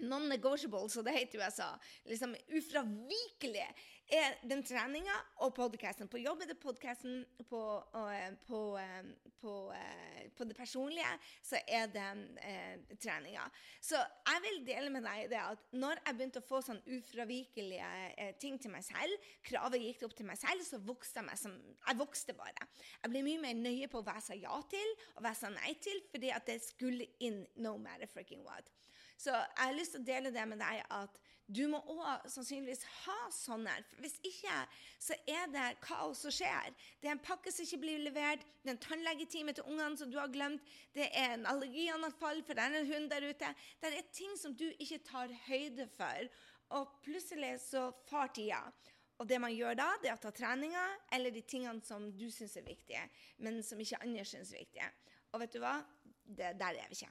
non-negotiable, 0.00 0.88
så 0.90 1.04
det 1.06 1.16
heter 1.16 1.38
i 1.38 1.44
USA. 1.44 1.70
Liksom 2.08 2.36
ufravikelig 2.58 3.66
er 4.10 4.34
den 4.48 4.62
treninga 4.66 5.14
og 5.44 5.52
podkasten. 5.54 6.08
På 6.10 6.18
jobb 6.20 6.42
er 6.42 6.50
det 6.50 6.58
podkasten, 6.60 7.22
på, 7.48 7.60
uh, 7.94 8.32
på, 8.46 8.60
uh, 8.78 9.30
på, 9.40 9.54
uh, 9.70 10.22
på, 10.36 10.46
det 10.48 10.56
personlige 10.56 11.10
så 11.46 11.60
er 11.68 11.86
det 11.92 12.06
eh, 12.42 12.96
treninga. 13.00 13.44
Så 13.80 13.98
jeg 13.98 14.42
vil 14.44 14.58
dele 14.66 14.90
med 14.92 15.04
deg 15.06 15.30
det 15.30 15.38
at 15.40 15.62
når 15.76 16.00
jeg 16.00 16.16
begynte 16.16 16.42
å 16.42 16.46
få 16.48 16.60
sånn 16.64 16.80
ufravikelige 16.86 18.30
ting 18.42 18.58
til 18.60 18.72
meg 18.74 18.84
selv, 18.86 19.30
kravet 19.46 19.84
gikk 19.84 20.04
opp 20.08 20.16
til 20.18 20.28
meg 20.28 20.40
selv, 20.40 20.64
så 20.66 20.80
vokste 20.84 21.20
jeg 21.20 21.28
meg 21.28 21.40
som 21.40 21.56
Jeg 21.60 21.98
vokste 21.98 22.34
bare. 22.36 22.68
Jeg 23.02 23.12
ble 23.12 23.24
mye 23.26 23.42
mer 23.42 23.56
nøye 23.58 23.88
på 23.90 24.02
hva 24.04 24.16
jeg 24.18 24.26
sa 24.26 24.38
ja 24.38 24.60
til, 24.70 24.94
og 25.16 25.22
hva 25.22 25.32
jeg 25.32 25.40
sa 25.42 25.52
nei 25.54 25.74
til, 25.82 26.02
fordi 26.10 26.32
at 26.34 26.46
det 26.48 26.60
skulle 26.64 27.08
inn 27.20 27.42
no 27.56 27.76
matter 27.78 28.10
freaking 28.10 28.44
what. 28.46 28.70
Så 29.20 29.34
jeg 29.34 29.60
har 29.60 29.76
lyst 29.76 29.96
til 29.96 30.00
å 30.00 30.08
dele 30.08 30.32
det 30.32 30.46
med 30.48 30.62
deg 30.62 30.80
at 30.96 31.18
du 31.50 31.64
må 31.66 31.80
òg 31.90 32.28
sannsynligvis 32.30 32.84
ha 33.04 33.16
sånne. 33.34 33.72
For 33.90 34.04
hvis 34.04 34.14
ikke, 34.26 34.58
så 35.02 35.16
er 35.28 35.50
det 35.50 35.64
kaos 35.82 36.22
som 36.22 36.34
skjer. 36.34 36.70
Det 37.02 37.10
er 37.10 37.16
en 37.16 37.22
pakke 37.24 37.50
som 37.52 37.66
ikke 37.66 37.80
blir 37.82 38.04
levert, 38.04 38.44
det 38.62 38.70
er 38.70 38.76
en 38.76 38.84
tannlegetime 38.84 39.54
til 39.56 39.66
ungene 39.66 39.98
som 39.98 40.12
du 40.12 40.18
har 40.20 40.30
glemt, 40.30 40.62
det 40.94 41.08
er 41.10 41.34
en 41.34 41.48
allergianfall, 41.50 42.44
for 42.46 42.56
det 42.56 42.64
er 42.64 42.78
en 42.78 42.92
hund 42.92 43.10
der 43.10 43.26
ute. 43.26 43.50
Det 43.82 43.90
er 43.90 44.12
ting 44.14 44.36
som 44.38 44.54
du 44.54 44.68
ikke 44.70 45.02
tar 45.10 45.34
høyde 45.48 45.88
for, 45.96 46.30
og 46.78 46.96
plutselig 47.02 47.56
så 47.64 47.88
far 48.06 48.30
tida. 48.36 48.62
Og 49.20 49.28
det 49.28 49.40
man 49.42 49.52
gjør 49.52 49.76
da, 49.76 49.88
det 50.00 50.08
er 50.12 50.16
å 50.16 50.22
ta 50.22 50.30
treninga 50.32 50.84
eller 51.12 51.34
de 51.34 51.42
tingene 51.44 51.82
som 51.84 52.06
du 52.16 52.30
syns 52.32 52.54
er 52.56 52.64
viktige, 52.64 53.02
men 53.44 53.58
som 53.66 53.80
ikke 53.82 54.00
andre 54.06 54.24
syns 54.24 54.54
er 54.54 54.62
viktige. 54.62 54.86
Og 55.34 55.42
vet 55.42 55.58
du 55.58 55.60
hva? 55.60 55.74
Det, 56.24 56.54
der 56.56 56.78
er 56.78 56.88
vi 56.88 57.02
ikke. 57.02 57.10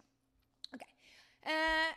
Uh, 1.46 1.92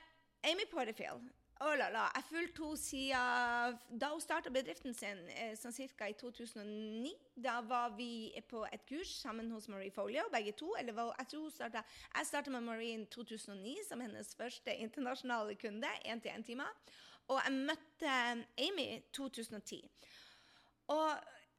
Amy 0.45 0.67
Porterfield 0.71 1.23
Oh 1.63 1.75
la 1.79 1.89
la. 1.95 2.09
Jeg 2.17 2.25
fulgte 2.27 2.65
henne 2.65 2.79
siden 2.81 3.99
da 4.01 4.09
hun 4.11 4.21
starta 4.21 4.51
bedriften 4.51 4.95
sin, 4.99 5.21
eh, 5.31 5.53
sånn 5.55 5.75
ca. 5.95 6.09
i 6.11 6.15
2009. 6.19 7.13
Da 7.37 7.61
var 7.61 7.93
vi 7.95 8.33
på 8.51 8.65
et 8.73 8.83
kurs 8.89 9.13
sammen 9.21 9.51
hos 9.55 9.69
Marie 9.69 9.91
Folio, 9.95 10.25
begge 10.33 10.57
to. 10.59 10.75
Eller 10.75 10.93
jeg 11.19 11.29
tror 11.29 11.41
hun 11.41 11.51
startet, 11.51 11.85
jeg 12.17 12.27
starta 12.27 12.51
med 12.51 12.67
Marie 12.67 12.99
i 12.99 13.05
2009 13.07 13.77
som 13.87 14.01
hennes 14.01 14.35
første 14.35 14.75
internasjonale 14.75 15.55
kunde. 15.55 15.87
Én-til-én-timer. 16.05 16.73
Og 17.29 17.39
jeg 17.45 17.53
møtte 17.53 18.11
Amy 18.59 18.89
i 18.97 19.03
2010. 19.13 19.89
Og 20.89 21.15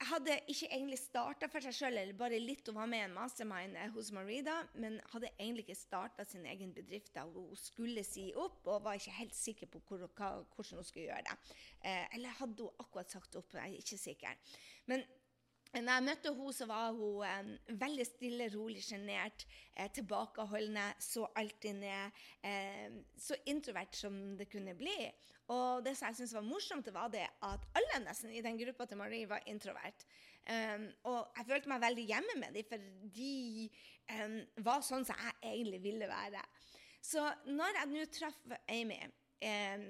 hadde 0.09 0.35
ikke 0.51 0.67
egentlig 0.69 0.97
starta 0.99 1.47
for 1.51 1.63
seg 1.63 1.75
sjøl, 1.77 1.97
eller 1.99 2.17
bare 2.17 2.39
litt. 2.41 2.67
Hun 2.67 2.77
var 2.79 2.89
med 2.91 3.03
i 3.03 3.05
en 3.07 3.15
mastermind 3.15 3.77
hos 3.95 4.11
Marida, 4.15 4.55
men 4.75 4.99
hadde 5.13 5.31
egentlig 5.37 5.67
ikke 5.67 5.79
starta 5.79 6.25
sin 6.27 6.45
egen 6.49 6.73
bedrift 6.75 7.13
da 7.15 7.25
hun 7.27 7.53
skulle 7.59 8.03
si 8.07 8.29
opp, 8.35 8.61
og 8.67 8.83
var 8.85 8.99
ikke 8.99 9.17
helt 9.19 9.37
sikker 9.37 9.71
på 9.71 9.83
hvor, 9.87 10.05
hva, 10.17 10.31
hvordan 10.55 10.81
hun 10.81 10.87
skulle 10.87 11.07
gjøre 11.07 11.25
det. 11.29 11.57
Eh, 11.85 12.05
eller 12.17 12.39
hadde 12.39 12.67
hun 12.67 12.83
akkurat 12.83 13.13
sagt 13.13 13.37
opp? 13.39 13.53
Jeg 13.53 13.63
er 13.63 13.83
ikke 13.83 14.01
sikker. 14.01 14.55
Men 14.91 15.05
når 15.81 15.93
jeg 15.93 16.05
møtte 16.05 16.33
henne, 16.33 16.53
så 16.53 16.67
var 16.69 16.91
hun 16.93 17.23
eh, 17.25 17.77
veldig 17.81 18.05
stille, 18.05 18.49
rolig, 18.53 18.83
sjenert, 18.85 19.45
eh, 19.73 19.89
tilbakeholdende, 19.95 20.85
så 21.01 21.25
alltid 21.39 21.79
ned. 21.81 22.19
Eh, 22.45 22.99
så 23.17 23.37
introvert 23.49 23.97
som 23.97 24.19
det 24.37 24.49
kunne 24.51 24.75
bli. 24.77 24.97
Og 25.53 25.81
det 25.85 25.95
som 25.97 26.07
jeg 26.07 26.21
syntes 26.21 26.35
var 26.37 26.45
morsomt, 26.45 26.91
var 26.93 27.09
det 27.11 27.25
at 27.25 27.65
alle 27.75 28.03
nesten 28.05 28.31
i 28.31 28.43
den 28.45 28.59
gruppa 28.61 28.85
til 28.87 29.01
Marie 29.01 29.29
var 29.29 29.43
introvert. 29.49 30.05
Um, 30.43 30.89
og 31.07 31.37
jeg 31.37 31.45
følte 31.47 31.69
meg 31.71 31.83
veldig 31.83 32.03
hjemme 32.03 32.33
med 32.41 32.55
dem, 32.57 32.65
for 32.67 32.87
de 33.15 33.69
um, 34.11 34.39
var 34.65 34.81
sånn 34.83 35.05
som 35.07 35.19
jeg 35.19 35.35
egentlig 35.53 35.79
ville 35.83 36.09
være. 36.09 36.41
Så 37.03 37.23
når 37.47 37.79
jeg 37.79 37.91
nå 37.91 38.03
traff 38.11 38.39
Amy 38.71 38.99
um, 39.03 39.85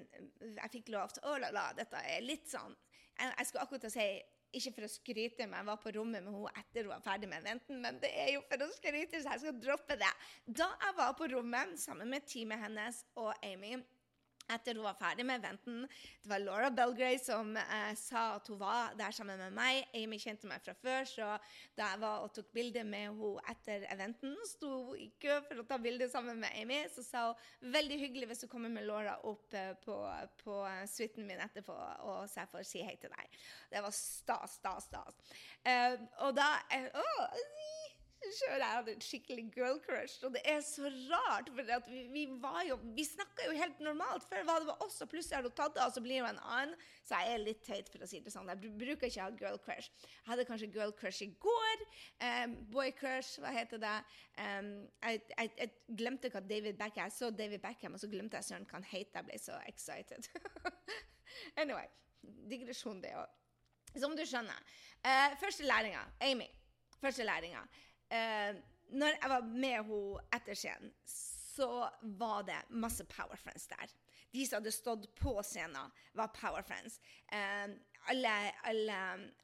Jeg 0.58 0.72
fikk 0.74 0.88
lov 0.94 1.12
til 1.14 1.26
Å 1.30 1.36
la 1.44 1.52
la, 1.54 1.68
dette 1.78 2.00
er 2.10 2.24
litt 2.26 2.48
sånn 2.50 2.72
Jeg, 2.74 3.28
jeg 3.28 3.46
skulle 3.46 3.66
akkurat 3.68 3.94
si 3.94 4.08
ikke 4.54 4.74
for 4.76 4.88
å 4.88 4.92
skryte, 4.92 5.48
men 5.48 5.58
jeg 5.60 5.68
var 5.70 5.80
på 5.82 5.94
rommet 5.96 6.24
med 6.24 6.36
henne 6.36 6.54
etter 6.62 6.86
hun 6.86 6.94
var 6.94 7.04
ferdig 7.06 7.30
med 7.32 7.42
eventen, 7.42 7.82
men 7.84 8.00
det 8.04 8.12
er 8.24 8.32
jo 8.36 8.44
for 8.50 8.66
å 8.66 8.70
skryte, 8.76 9.22
så 9.22 9.34
jeg 9.34 9.44
skal 9.46 9.60
droppe 9.64 9.98
det. 10.00 10.12
Da 10.46 10.70
jeg 10.86 10.98
var 11.00 11.14
på 11.18 11.30
rommet 11.34 11.76
sammen 11.82 12.12
med 12.14 12.28
teamet 12.30 12.62
hennes 12.64 13.04
og 13.20 13.34
Amy, 13.46 13.78
etter 14.52 14.76
hun 14.76 14.86
var 14.86 14.98
ferdig 15.00 15.26
med 15.28 15.40
eventen. 15.40 15.86
Det 16.24 16.30
var 16.32 16.42
Laura 16.44 16.70
Belgray 16.74 17.20
som 17.22 17.56
eh, 17.58 17.94
sa 18.00 18.24
at 18.38 18.48
hun 18.52 18.60
var 18.62 18.96
der 19.00 19.16
sammen 19.16 19.40
med 19.40 19.56
meg. 19.56 19.88
Amy 19.96 20.20
kjente 20.22 20.50
meg 20.50 20.64
fra 20.66 20.76
før, 20.78 21.08
så 21.10 21.30
da 21.78 21.92
jeg 21.94 22.02
var 22.04 22.26
og 22.26 22.34
tok 22.36 22.52
bilde 22.56 22.84
med 22.88 23.10
henne 23.10 23.32
etter 23.54 23.88
eventen, 23.94 24.36
sto 24.48 24.94
i 25.00 25.10
kø 25.22 25.40
for 25.48 25.64
å 25.64 25.68
ta 25.70 25.80
bilde 25.82 26.10
sammen 26.12 26.42
med 26.44 26.56
Amy, 26.60 26.82
så 26.94 27.06
sa 27.06 27.26
hun 27.32 27.74
veldig 27.74 28.00
hyggelig 28.06 28.32
hvis 28.32 28.44
du 28.46 28.50
kommer 28.52 28.72
med 28.74 28.88
Laura 28.88 29.16
opp 29.30 29.56
eh, 29.58 29.74
på, 29.84 29.98
på 30.44 30.60
suiten 30.90 31.28
min 31.30 31.42
etterpå, 31.44 31.76
og 32.08 32.28
så 32.32 32.44
jeg 32.44 32.54
får 32.54 32.68
si 32.68 32.84
hei 32.86 32.98
til 33.02 33.14
deg. 33.14 33.42
Det 33.72 33.84
var 33.84 33.96
stas, 33.96 34.60
stas, 34.60 34.90
stas. 34.90 35.38
Eh, 35.64 35.96
og 36.26 36.36
da 36.38 36.50
eh, 36.74 36.90
å, 36.94 37.08
sjøl 38.32 38.62
jeg 38.62 38.76
hadde 38.78 38.94
et 38.94 39.06
skikkelig 39.06 39.44
girl 39.54 39.80
crush. 39.84 40.20
Og 40.26 40.34
det 40.36 40.42
er 40.50 40.60
så 40.66 40.90
rart, 41.12 41.50
for 41.54 41.90
vi, 41.90 42.04
vi, 42.14 42.24
jo 42.70 42.78
Vi 42.96 43.06
snakka 43.08 43.48
jo 43.48 43.58
helt 43.58 43.80
normalt. 43.84 44.26
Før 44.30 44.46
var 44.48 44.64
det 44.64 44.70
var 44.70 44.84
oss, 44.86 45.02
og 45.02 45.10
plutselig 45.12 45.38
har 45.38 45.48
hun 45.48 45.56
tatt 45.58 45.76
det, 45.76 45.84
og 45.86 45.94
så 45.96 46.04
blir 46.06 46.24
hun 46.24 46.30
en 46.30 46.42
annen. 46.44 46.76
Så 47.04 47.20
jeg 47.20 47.34
er 47.34 47.44
litt 47.44 47.62
teit, 47.66 47.92
for 47.92 48.06
å 48.06 48.10
si 48.10 48.22
det 48.24 48.34
sånn. 48.34 48.50
Jeg 48.52 48.74
bruker 48.80 49.10
ikke 49.10 49.22
å 49.22 49.28
ha 49.28 49.36
girl 49.40 49.60
crush. 49.66 49.92
Jeg 50.08 50.32
hadde 50.32 50.48
kanskje 50.50 50.72
girl 50.74 50.96
crush 51.00 51.26
i 51.26 51.30
går. 51.44 51.86
Um, 52.24 52.56
boy 52.74 52.94
crush, 52.98 53.38
hva 53.44 53.54
heter 53.56 53.82
det? 53.84 53.96
Um, 54.40 54.74
jeg, 55.04 55.24
jeg, 55.36 55.54
jeg, 55.60 55.74
glemte 56.00 56.32
hva 56.34 56.42
David 56.42 56.80
Beckham 56.80 57.06
Jeg 57.06 57.16
så 57.16 57.30
David 57.36 57.62
Beckham, 57.64 57.98
og 57.98 58.02
så 58.02 58.10
glemte 58.12 58.40
jeg 58.40 58.50
søren 58.50 58.68
hva 58.70 58.80
han 58.80 58.90
het. 58.94 59.14
Jeg 59.14 59.30
ble 59.30 59.40
så 59.42 59.60
excited. 59.70 60.30
anyway. 61.62 61.88
Digresjon, 62.24 63.02
det 63.04 63.12
òg. 63.20 63.40
Som 64.00 64.16
du 64.18 64.24
skjønner. 64.26 64.76
Uh, 65.04 65.34
første 65.42 65.68
læringa. 65.68 66.06
Amy. 66.24 66.48
Første 67.04 67.26
læringa 67.28 67.66
eh, 68.10 68.56
når 68.94 69.16
jeg 69.16 69.30
var 69.32 69.46
med 69.48 69.78
henne 69.78 70.26
etter 70.36 70.58
scenen, 70.58 70.94
så 71.06 71.90
var 72.02 72.44
det 72.48 72.60
masse 72.70 73.06
Power 73.06 73.38
Friends 73.40 73.68
der. 73.72 73.92
De 74.34 74.46
som 74.48 74.58
hadde 74.58 74.74
stått 74.74 75.10
på 75.16 75.36
scenen, 75.46 75.92
var 76.18 76.34
Power 76.34 76.66
Friends. 76.66 77.00
Eh, 77.32 77.76
alle, 78.12 78.32
alle 78.70 78.98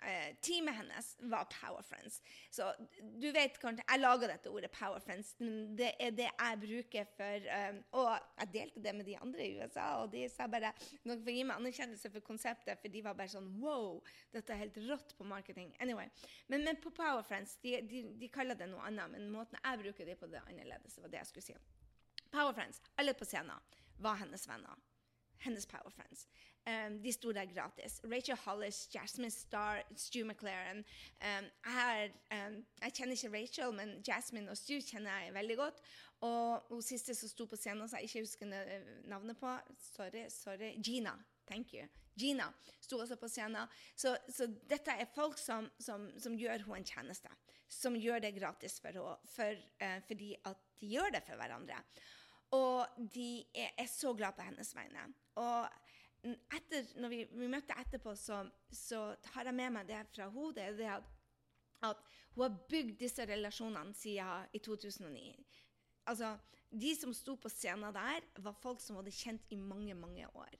uh, 0.03 0.29
teamet 0.41 0.75
hennes 0.75 1.09
var 1.31 1.47
Power 1.51 1.83
Friends. 1.85 2.21
Så 2.51 2.67
du 3.21 3.29
vet 3.31 3.59
kanskje 3.61 3.85
Jeg 3.87 4.01
laga 4.01 4.29
dette 4.31 4.51
ordet 4.51 4.71
Power 4.71 4.99
Friends, 5.03 5.35
men 5.39 5.77
det 5.79 5.93
er 5.99 6.15
det 6.15 6.27
jeg 6.27 6.59
bruker 6.63 7.07
for 7.15 7.47
um, 7.69 7.79
Og 8.01 8.09
jeg 8.41 8.51
delte 8.53 8.83
det 8.83 8.95
med 8.97 9.07
de 9.07 9.17
andre 9.17 9.45
i 9.45 9.55
USA, 9.59 9.87
og 10.03 10.11
de 10.13 10.25
sa 10.31 10.49
bare 10.51 10.73
Noen 11.07 11.23
får 11.23 11.35
gi 11.35 11.45
meg 11.47 11.61
anerkjennelse 11.61 12.11
for 12.13 12.25
konseptet, 12.25 12.81
for 12.81 12.91
de 12.91 13.03
var 13.05 13.17
bare 13.19 13.31
sånn 13.31 13.49
Wow, 13.63 14.01
dette 14.33 14.53
er 14.53 14.63
helt 14.63 14.77
rått 14.89 15.15
på 15.17 15.27
marketing. 15.27 15.71
Anyway. 15.83 16.09
Men, 16.47 16.63
men 16.67 16.79
på 16.83 16.91
Power 16.95 17.23
Friends, 17.25 17.57
de, 17.63 17.79
de, 17.87 18.03
de, 18.19 18.31
kaller 18.33 18.57
det 18.59 18.69
noe 18.71 18.83
annet, 18.87 19.11
men 19.13 19.31
måten 19.33 19.59
jeg 19.59 19.83
bruker 19.83 20.07
det 20.07 20.19
på, 20.19 20.29
det 20.31 20.43
annerledes. 20.45 20.99
var 20.99 21.11
det 21.11 21.21
jeg 21.21 21.31
skulle 21.31 21.47
si. 21.51 21.57
Power 22.29 22.53
Friends, 22.53 22.81
alle 22.99 23.15
på 23.17 23.27
scenen, 23.27 23.67
var 23.99 24.19
hennes 24.21 24.45
venner 24.47 24.88
hennes 25.39 25.65
Power 25.65 25.89
Friends. 25.89 26.27
Um, 26.67 27.01
de 27.01 27.11
sto 27.11 27.31
der 27.31 27.45
gratis. 27.45 28.01
Rachel 28.03 28.37
Hollis, 28.45 28.89
Jasmine 28.93 29.31
Starr, 29.31 29.81
Stu 29.95 30.23
McLaren. 30.23 30.83
Um, 31.21 31.45
jeg, 31.65 32.11
um, 32.31 32.65
jeg, 32.81 32.93
kjenner 32.93 33.15
ikke 33.15 33.33
Rachel, 33.33 33.73
men 33.73 33.95
Jasmine 34.07 34.51
og 34.51 34.57
Stu 34.57 34.75
kjenner 34.81 35.23
jeg 35.23 35.33
veldig 35.33 35.57
godt. 35.57 35.81
Og 36.27 36.67
hun 36.69 36.83
siste 36.83 37.15
som 37.15 37.31
sto 37.31 37.47
på 37.47 37.57
scenen, 37.57 37.87
som 37.87 37.97
jeg 37.97 38.09
ikke 38.09 38.25
husker 38.25 38.51
navnet 39.07 39.39
på 39.39 39.55
Sorry, 39.93 40.27
sorry. 40.29 40.73
Gina. 40.83 41.15
Thank 41.47 41.73
you. 41.73 41.87
Gina 42.19 42.51
sto 42.81 42.99
også 42.99 43.15
på 43.15 43.31
scenen. 43.31 43.71
Så, 43.95 44.17
så 44.29 44.49
dette 44.69 44.93
er 44.93 45.09
folk 45.15 45.39
som, 45.39 45.69
som, 45.79 46.09
som, 46.19 46.37
gjør 46.37 46.67
henne 46.67 46.83
en 46.83 46.91
tjeneste. 46.91 47.31
Som 47.71 47.95
gjør 47.95 48.19
det 48.25 48.35
gratis 48.37 48.77
for 48.83 48.93
henne, 48.93 49.17
for, 49.31 49.65
uh, 49.81 49.99
fordi 50.05 50.33
at 50.43 50.69
de 50.81 50.93
gjør 50.93 51.15
det 51.15 51.23
for 51.25 51.39
hverandre. 51.39 51.81
Og 52.55 53.05
de 53.13 53.43
er, 53.53 53.69
er 53.77 53.89
så 53.89 54.13
glad 54.17 54.33
på 54.37 54.45
hennes 54.47 54.71
vegne. 54.75 55.05
Og 55.35 55.67
etter, 56.55 56.89
når 56.99 57.11
vi, 57.13 57.19
vi 57.31 57.49
møtte 57.51 57.77
etterpå, 57.79 58.15
så, 58.17 58.41
så, 58.71 59.03
har 59.33 59.47
jeg 59.47 59.55
med 59.55 59.75
meg 59.77 59.87
det 59.87 60.01
fra 60.11 60.27
hodet. 60.33 60.73
det 60.77 60.89
at, 60.91 61.11
at 61.85 62.01
hun 62.35 62.43
har 62.43 62.57
bygd 62.69 62.97
disse 62.99 63.25
relasjonene 63.25 63.93
siden 63.95 64.49
i 64.53 64.59
2009. 64.59 65.35
Altså, 66.05 66.37
De 66.69 66.91
som 66.95 67.13
sto 67.13 67.33
på 67.35 67.49
scenen 67.49 67.93
der, 67.93 68.25
var 68.45 68.57
folk 68.61 68.81
som 68.81 68.99
hadde 68.99 69.13
kjent 69.15 69.41
i 69.49 69.55
mange, 69.55 69.93
mange 69.93 70.27
år. 70.37 70.51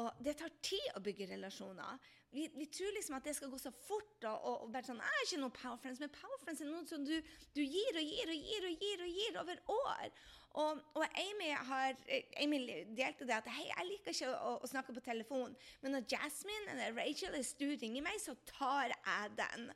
Og 0.00 0.22
det 0.26 0.34
tar 0.40 0.52
tid 0.64 0.86
å 0.98 1.02
bygge 1.04 1.28
relasjoner. 1.30 1.98
Vi, 2.34 2.48
vi 2.56 2.66
tror 2.66 2.90
liksom 2.96 3.14
at 3.14 3.26
det 3.28 3.36
skal 3.38 3.50
gå 3.52 3.58
så 3.62 3.70
fort. 3.70 4.16
og, 4.26 4.32
og, 4.34 4.54
og 4.64 4.72
bare 4.74 4.88
sånn, 4.88 5.02
jeg 5.02 5.20
er 5.20 5.28
ikke 5.28 5.42
noe 5.42 5.54
power 5.54 5.78
friends, 5.82 6.00
Men 6.02 6.14
power 6.16 6.40
friends 6.42 6.62
er 6.64 6.70
noe 6.70 6.86
som 6.90 7.04
du, 7.06 7.14
du 7.54 7.60
gir 7.62 8.00
og 8.00 8.08
gir 8.14 8.32
og 8.32 8.48
gir 8.48 8.66
og 8.70 8.86
gir, 8.86 9.04
og 9.04 9.20
gir 9.20 9.38
over 9.42 9.60
år. 9.76 10.16
Og, 10.54 10.80
og 10.94 11.04
Amy, 11.18 11.50
har, 11.70 11.96
Amy, 12.42 12.60
delte 12.94 13.26
det 13.26 13.36
at 13.38 13.50
hei, 13.50 13.68
jeg 13.70 13.88
liker 13.88 14.14
ikke 14.14 14.34
å, 14.34 14.52
å, 14.62 14.70
snakke 14.70 14.94
på 14.94 15.02
telefon, 15.02 15.54
men 15.82 15.96
når 15.96 16.06
Jasmine 16.12 16.70
eller 16.70 16.94
Rachel 16.94 17.32
eller 17.32 17.46
Stu 17.46 17.66
ringer 17.72 18.04
meg, 18.06 18.20
så 18.22 18.36
tar 18.50 18.94
jeg 18.94 19.32
den. 19.40 19.66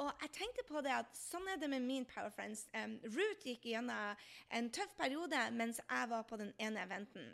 Og 0.00 0.08
jeg 0.24 0.32
tenkte 0.34 0.64
på 0.66 0.80
det 0.82 0.94
at 0.96 1.12
sånn 1.16 1.46
er 1.52 1.60
det 1.60 1.68
med 1.70 1.84
min 1.84 2.06
Power 2.08 2.32
Friends. 2.34 2.64
Um, 2.74 2.96
Ruth 3.04 3.44
gikk 3.46 3.68
gjennom 3.68 4.24
en 4.58 4.70
tøff 4.74 4.96
periode 4.98 5.44
mens 5.54 5.78
jeg 5.84 6.10
var 6.10 6.24
på 6.28 6.40
den 6.40 6.50
ene 6.58 6.82
eventen. 6.88 7.30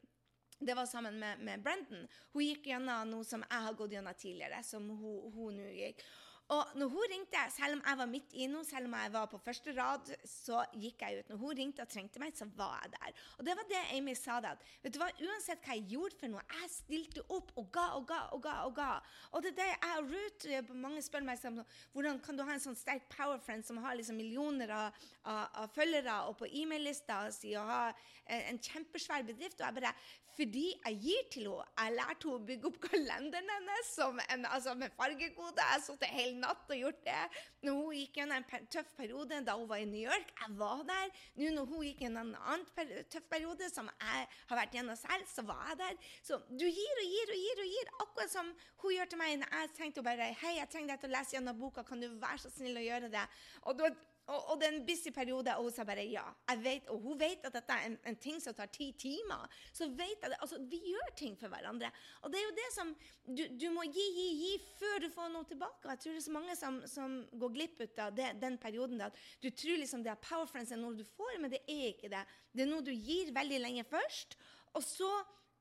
Det 0.61 0.75
var 0.77 0.87
sammen 0.87 1.19
med, 1.19 1.41
med 1.41 1.63
Brendan. 1.65 2.09
Hun 2.35 2.45
gikk 2.45 2.67
gjennom 2.69 3.09
noe 3.09 3.25
som 3.25 3.41
jeg 3.47 3.67
har 3.67 3.77
gått 3.79 3.95
gjennom 3.97 4.19
tidligere. 4.19 4.63
som 4.63 4.91
hun 4.91 5.57
nå 5.57 5.71
gikk. 5.73 6.05
Og 6.51 6.71
når 6.75 6.89
hun 6.91 7.11
ringte, 7.13 7.41
selv 7.55 7.77
om 7.77 7.83
jeg 7.87 7.99
var 7.99 8.09
midt 8.11 8.33
i 8.35 8.47
noe, 8.51 8.67
selv 8.67 8.89
om 8.89 8.95
jeg 8.99 9.13
var 9.15 9.29
på 9.31 9.39
første 9.45 9.71
rad, 9.77 10.09
så 10.27 10.65
gikk 10.83 11.05
jeg 11.05 11.21
ut. 11.21 11.29
Når 11.31 11.39
hun 11.39 11.59
ringte 11.61 11.85
og 11.85 11.93
trengte 11.93 12.19
meg, 12.19 12.35
så 12.35 12.49
var 12.59 12.81
jeg 12.83 12.91
der. 12.97 13.21
Og 13.39 13.47
det 13.47 13.55
var 13.55 13.69
det 13.71 13.83
Amy 13.95 14.15
sa. 14.19 14.41
da. 14.43 14.57
Vet 14.83 14.97
du 14.97 14.99
hva, 14.99 15.07
Uansett 15.29 15.63
hva 15.63 15.77
jeg 15.79 15.87
gjorde 15.93 16.19
for 16.19 16.33
noe, 16.33 16.43
jeg 16.57 16.73
stilte 16.75 17.23
opp 17.37 17.53
og 17.55 17.71
ga 17.77 17.85
og 18.01 18.09
ga 18.09 18.19
og 18.35 18.43
ga. 18.43 18.57
Og 18.67 18.75
ga. 18.75 18.89
Og 19.31 19.47
det 19.47 19.53
er 19.53 19.59
det 19.61 19.69
jeg 19.69 20.01
og 20.01 20.11
Ruth 20.17 20.51
eh, 20.51 20.75
Mange 20.87 21.05
spør 21.07 21.29
meg 21.29 21.39
sånn, 21.39 21.63
hvordan 21.95 22.19
kan 22.25 22.41
du 22.41 22.43
ha 22.43 22.57
en 22.57 22.65
sånn 22.67 22.79
sterk 22.79 23.07
power 23.15 23.39
friend 23.45 23.67
som 23.69 23.79
har 23.85 23.95
liksom 24.01 24.19
millioner 24.19 24.75
av, 24.75 25.07
av, 25.23 25.45
av 25.63 25.71
følgere 25.77 26.19
og 26.27 26.35
på 26.43 26.51
e-mail-lista 26.51 27.23
si 27.37 27.55
og 27.55 27.71
har 27.71 27.95
en, 28.27 28.43
en 28.57 28.59
kjempesvær 28.59 29.23
bedrift. 29.31 29.61
Og 29.61 29.69
jeg 29.69 29.79
bare 29.79 29.95
fordi 30.41 30.67
jeg 30.73 30.97
gir 31.05 31.27
til 31.33 31.49
henne. 31.51 31.67
Jeg 31.77 31.95
lærte 31.99 32.25
henne 32.25 32.37
å 32.39 32.45
bygge 32.49 32.69
opp 32.71 32.79
kalenderen 32.87 33.51
hennes 33.53 33.91
en, 34.33 34.47
altså 34.49 34.75
med 34.79 34.95
fargekode. 34.97 35.67
Jeg 35.73 35.85
satt 35.85 36.07
hele 36.09 36.39
natt 36.41 36.71
og 36.71 36.79
gjort 36.79 37.03
det. 37.05 37.25
Når 37.67 37.81
hun 37.81 37.97
gikk 37.99 38.21
gjennom 38.21 38.47
en 38.57 38.69
tøff 38.73 38.93
periode 38.97 39.41
da 39.45 39.57
hun 39.59 39.69
var 39.69 39.83
i 39.83 39.89
New 39.91 40.01
York, 40.01 40.33
jeg 40.41 40.57
var 40.61 40.85
der. 40.89 41.13
Nå 41.37 41.53
når 41.57 41.69
hun 41.73 41.87
gikk 41.89 42.05
gjennom 42.07 42.33
en 42.33 42.41
annen 42.55 43.03
tøff 43.13 43.27
periode 43.33 43.69
som 43.73 43.91
jeg 43.93 44.29
har 44.53 44.61
vært 44.63 44.79
gjennom 44.79 45.01
selv, 45.01 45.29
så 45.29 45.45
var 45.51 45.67
jeg 45.73 45.81
der. 45.83 45.99
Så 46.25 46.41
du 46.49 46.67
gir 46.69 47.03
og 47.05 47.11
gir 47.17 47.35
og 47.35 47.43
gir 47.45 47.65
og 47.65 47.75
gir, 47.75 47.93
akkurat 48.07 48.33
som 48.33 48.55
hun 48.81 48.97
gjør 48.97 49.13
til 49.13 49.21
meg. 49.21 49.37
når 49.43 49.59
Jeg 49.59 49.75
tenkte 49.77 50.07
bare 50.07 50.33
Hei, 50.41 50.55
jeg 50.57 50.73
trenger 50.73 50.95
deg 50.95 51.03
til 51.03 51.13
å 51.13 51.17
lese 51.19 51.37
gjennom 51.37 51.61
boka, 51.61 51.85
kan 51.85 52.01
du 52.01 52.09
være 52.15 52.41
så 52.41 52.53
snill 52.55 52.81
å 52.81 52.87
gjøre 52.87 53.13
det? 53.13 53.27
Og 53.69 53.77
da 53.77 53.93
og, 54.31 54.51
og, 54.51 54.61
det 54.61 54.69
er 54.69 54.75
en 54.77 54.85
busy 54.87 55.11
periode, 55.15 55.55
og 55.59 55.67
hun 55.67 55.75
sa 55.75 55.85
bare 55.87 56.05
ja. 56.07 56.23
Jeg 56.49 56.63
vet, 56.63 56.91
og 56.93 57.01
hun 57.03 57.19
vet 57.19 57.47
at 57.49 57.55
dette 57.57 57.77
er 57.77 57.89
en, 57.89 57.97
en 58.07 58.19
ting 58.23 58.39
som 58.43 58.55
tar 58.55 58.71
ti 58.71 58.91
timer. 58.99 59.49
Så 59.75 59.89
vet 59.91 60.23
jeg 60.23 60.31
det. 60.31 60.39
Altså, 60.39 60.61
vi 60.71 60.79
gjør 60.93 61.11
ting 61.19 61.35
for 61.41 61.53
hverandre. 61.53 61.91
Og 62.23 62.33
det 62.33 62.39
er 62.41 62.47
jo 62.47 62.55
det 62.59 62.69
som 62.75 62.95
Du, 63.27 63.43
du 63.63 63.67
må 63.75 63.85
gi, 63.87 64.07
gi, 64.17 64.29
gi 64.43 64.53
før 64.79 65.03
du 65.03 65.09
får 65.13 65.33
noe 65.35 65.49
tilbake. 65.51 65.83
Og 65.85 65.91
Jeg 65.93 66.03
tror 66.03 66.15
det 66.15 66.23
er 66.23 66.27
så 66.29 66.37
mange 66.37 66.57
som, 66.59 66.79
som 66.91 67.19
går 67.43 67.55
glipp 67.57 67.83
ut 67.83 68.01
av 68.07 68.15
det, 68.15 68.31
den 68.43 68.59
perioden. 68.59 69.03
at 69.07 69.19
Du 69.43 69.51
tror 69.51 69.83
liksom 69.83 70.07
det 70.07 70.15
er 70.15 70.23
power 70.23 70.47
friends 70.51 70.73
er 70.73 70.81
noe 70.81 70.99
du 70.99 71.05
får, 71.17 71.37
men 71.41 71.53
det 71.53 71.63
er 71.67 71.91
ikke 71.91 72.13
det. 72.13 72.25
Det 72.55 72.65
er 72.65 72.71
noe 72.71 72.87
du 72.87 72.93
gir 72.95 73.35
veldig 73.35 73.61
lenge 73.63 73.87
først, 73.89 74.39
og 74.75 74.83
så 74.87 75.11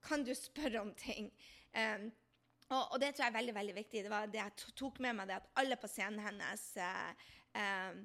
kan 0.06 0.24
du 0.24 0.34
spørre 0.38 0.82
om 0.82 0.94
ting. 0.98 1.32
Um, 1.74 2.10
og, 2.70 2.84
og, 2.94 2.96
det 3.02 3.16
tror 3.16 3.26
jeg 3.26 3.32
er 3.34 3.38
veldig 3.40 3.56
veldig 3.56 3.76
viktig. 3.76 4.06
Det 4.06 4.14
var 4.14 4.30
det 4.30 4.42
jeg 4.42 4.72
tok 4.78 5.00
med 5.02 5.18
meg, 5.18 5.30
det 5.30 5.40
at 5.40 5.52
alle 5.62 5.78
på 5.82 5.90
scenen 5.90 6.22
hennes 6.22 6.66
uh, 6.78 7.28
um, 7.58 8.02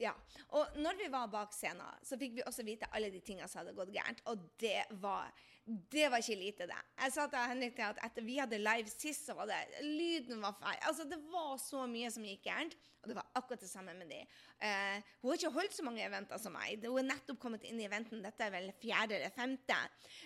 ja. 0.00 0.12
Og 0.56 0.76
når 0.80 0.98
vi 0.98 1.08
var 1.12 1.30
bak 1.32 1.52
scenen, 1.54 2.00
så 2.06 2.18
fikk 2.20 2.38
vi 2.38 2.44
også 2.48 2.64
vite 2.66 2.88
alle 2.96 3.10
de 3.12 3.20
tingene 3.24 3.48
som 3.50 3.60
hadde 3.60 3.76
gått 3.76 3.92
gærent. 3.94 4.22
Og 4.32 4.46
det 4.60 4.86
var, 5.02 5.28
det 5.64 6.06
var 6.08 6.24
ikke 6.24 6.38
lite, 6.40 6.68
det. 6.70 6.78
Jeg 7.02 7.14
sa 7.14 7.26
til 7.30 7.50
Henrik 7.52 7.82
at 7.84 8.00
etter 8.08 8.24
vi 8.24 8.38
hadde 8.40 8.62
live 8.62 8.90
sist, 8.92 9.28
så 9.28 9.36
var 9.38 9.50
det 9.50 9.84
Lyden 9.84 10.40
var 10.44 10.56
feil. 10.60 10.80
Altså, 10.88 11.06
det 11.10 11.20
var 11.30 11.54
så 11.60 11.84
mye 11.90 12.12
som 12.14 12.24
gikk 12.26 12.46
gærent. 12.48 12.78
Og 13.00 13.08
det 13.08 13.16
var 13.16 13.28
akkurat 13.38 13.62
det 13.62 13.70
samme 13.70 13.94
med 13.96 14.10
de. 14.12 14.20
Uh, 14.60 14.98
hun 15.22 15.30
har 15.30 15.38
ikke 15.38 15.52
holdt 15.54 15.76
så 15.76 15.84
mange 15.86 16.02
eventer 16.04 16.40
som 16.42 16.52
meg. 16.52 16.82
Hun 16.84 17.00
er 17.00 17.08
nettopp 17.14 17.40
kommet 17.40 17.64
inn 17.64 17.80
i 17.80 17.86
eventen. 17.88 18.20
Dette 18.24 18.44
er 18.44 18.52
vel 18.52 18.68
fjerde 18.82 19.16
eller 19.16 19.32
femte. 19.32 19.78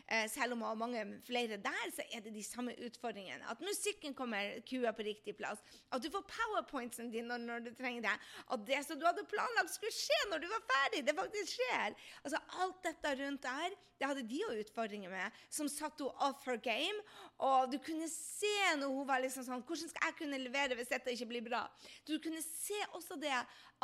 Uh, 0.09 0.25
selv 0.33 0.57
om 0.57 0.65
hun 0.65 0.71
har 0.73 0.81
mange 0.81 1.05
flere 1.27 1.61
der, 1.63 1.85
så 1.95 2.07
er 2.11 2.25
det 2.25 2.35
de 2.35 2.43
samme 2.47 2.75
utfordringene. 2.87 3.47
At 3.51 3.63
musikken 3.63 4.17
kommer 4.19 4.59
kua 4.67 4.95
på 4.97 5.07
riktig 5.07 5.37
plass. 5.39 5.63
At 5.95 6.03
du 6.03 6.11
får 6.11 6.27
powerpointsen 6.33 7.13
din 7.15 7.31
når, 7.31 7.47
når, 7.47 7.65
du 7.69 7.73
trenger 7.79 8.09
det. 8.09 8.17
At 8.51 8.67
det 8.67 8.83
som 8.89 8.99
du 8.99 9.07
hadde 9.07 9.27
planlagt 9.31 9.77
skulle 9.77 9.95
skje 9.95 10.21
når 10.33 10.43
du 10.43 10.51
var 10.51 10.67
ferdig, 10.73 11.05
det 11.07 11.19
faktisk 11.19 11.55
skjer. 11.57 11.99
Altså 12.25 12.43
Alt 12.65 12.83
dette 12.87 13.15
rundt 13.23 13.47
der, 13.47 13.75
det 13.99 14.09
hadde 14.11 14.27
de 14.27 14.41
jo 14.41 14.51
utfordringer 14.59 15.11
med, 15.11 15.43
som 15.53 15.69
satte 15.71 16.03
henne 16.03 16.27
off 16.27 16.43
her 16.49 16.59
game. 16.59 16.99
Og 17.47 17.71
du 17.71 17.79
kunne 17.83 18.09
se 18.11 18.55
når 18.81 18.91
hun 18.91 19.07
var 19.09 19.23
liksom 19.23 19.47
sånn 19.47 19.63
Hvordan 19.67 19.91
skal 19.91 20.09
jeg 20.09 20.17
kunne 20.19 20.39
levere 20.43 20.77
hvis 20.79 20.91
dette 20.91 21.15
ikke 21.15 21.29
blir 21.31 21.45
bra? 21.47 21.63
Du 22.07 22.17
kunne 22.23 22.43
se 22.43 22.64
se 22.65 22.81
også 22.97 23.19
det 23.21 23.35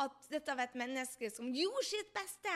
at 0.01 0.27
dette 0.33 0.57
var 0.57 0.69
et 0.69 0.79
menneske 0.79 1.29
som 1.33 1.51
gjorde 1.53 1.85
sitt 1.87 2.11
beste. 2.15 2.55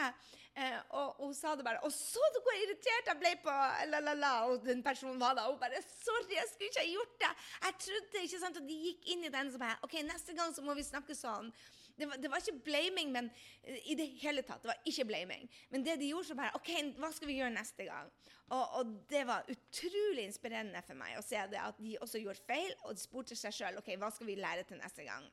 Eh, 0.55 0.77
og, 0.95 1.19
og 1.19 1.29
hun 1.29 1.37
sa 1.37 1.55
det 1.59 1.67
bare. 1.67 1.83
Og 1.87 1.93
så 1.93 2.23
du 2.35 2.41
hvor 2.45 2.57
irritert 2.63 3.11
jeg 3.11 3.21
ble 3.21 3.33
på 3.43 3.55
la-la-la, 3.91 4.33
og 4.49 4.65
den 4.65 4.83
personen 4.87 5.21
var 5.21 5.37
da. 5.37 5.49
Hun 5.51 5.61
bare 5.61 5.83
'Sorry, 5.83 6.37
jeg 6.37 6.49
skulle 6.51 6.71
ikke 6.71 6.85
ha 6.85 6.91
gjort 6.93 7.17
det.' 7.21 7.33
Jeg 7.67 7.79
trodde 7.87 8.23
ikke 8.23 8.43
sant, 8.43 8.61
at 8.61 8.69
de 8.69 8.83
gikk 8.89 9.09
inn 9.15 9.25
i 9.25 9.33
den 9.35 9.51
som 9.51 9.61
bare 9.61 9.81
'OK, 9.83 9.97
neste 10.07 10.37
gang 10.37 10.55
så 10.55 10.63
må 10.63 10.77
vi 10.79 10.87
snakke 10.87 11.17
sånn.' 11.19 11.53
Det 11.95 12.09
var, 12.11 12.17
det 12.19 12.31
var, 12.31 12.41
ikke 12.43 12.65
blaming 12.67 13.13
men, 13.15 13.29
uh, 13.63 13.77
i 13.87 13.95
det 13.95 14.09
hele 14.19 14.43
tatt. 14.43 14.63
Det 14.63 14.73
var 14.73 14.81
ikke 14.85 15.05
blaming. 15.07 15.45
Men 15.71 15.85
det 15.87 16.01
de 16.01 16.09
gjorde, 16.11 16.27
så 16.27 16.35
bare 16.35 16.57
OK, 16.59 16.71
hva 16.99 17.11
skal 17.15 17.31
vi 17.31 17.37
gjøre 17.39 17.55
neste 17.55 17.87
gang? 17.87 18.11
Og, 18.49 18.65
og, 18.81 18.97
det 19.11 19.23
var 19.29 19.47
utrolig 19.49 20.27
inspirerende 20.27 20.83
for 20.83 20.99
meg 20.99 21.15
å 21.19 21.23
se 21.23 21.39
det 21.53 21.61
at 21.63 21.79
de 21.79 21.95
også 22.03 22.19
gjorde 22.19 22.43
feil, 22.49 22.75
og 22.83 22.97
de 22.97 23.05
spurte 23.05 23.39
seg 23.39 23.55
sjøl 23.55 23.79
OK, 23.79 23.95
hva 24.01 24.11
skal 24.11 24.27
vi 24.27 24.41
lære 24.43 24.67
til 24.67 24.83
neste 24.83 25.07
gang. 25.07 25.31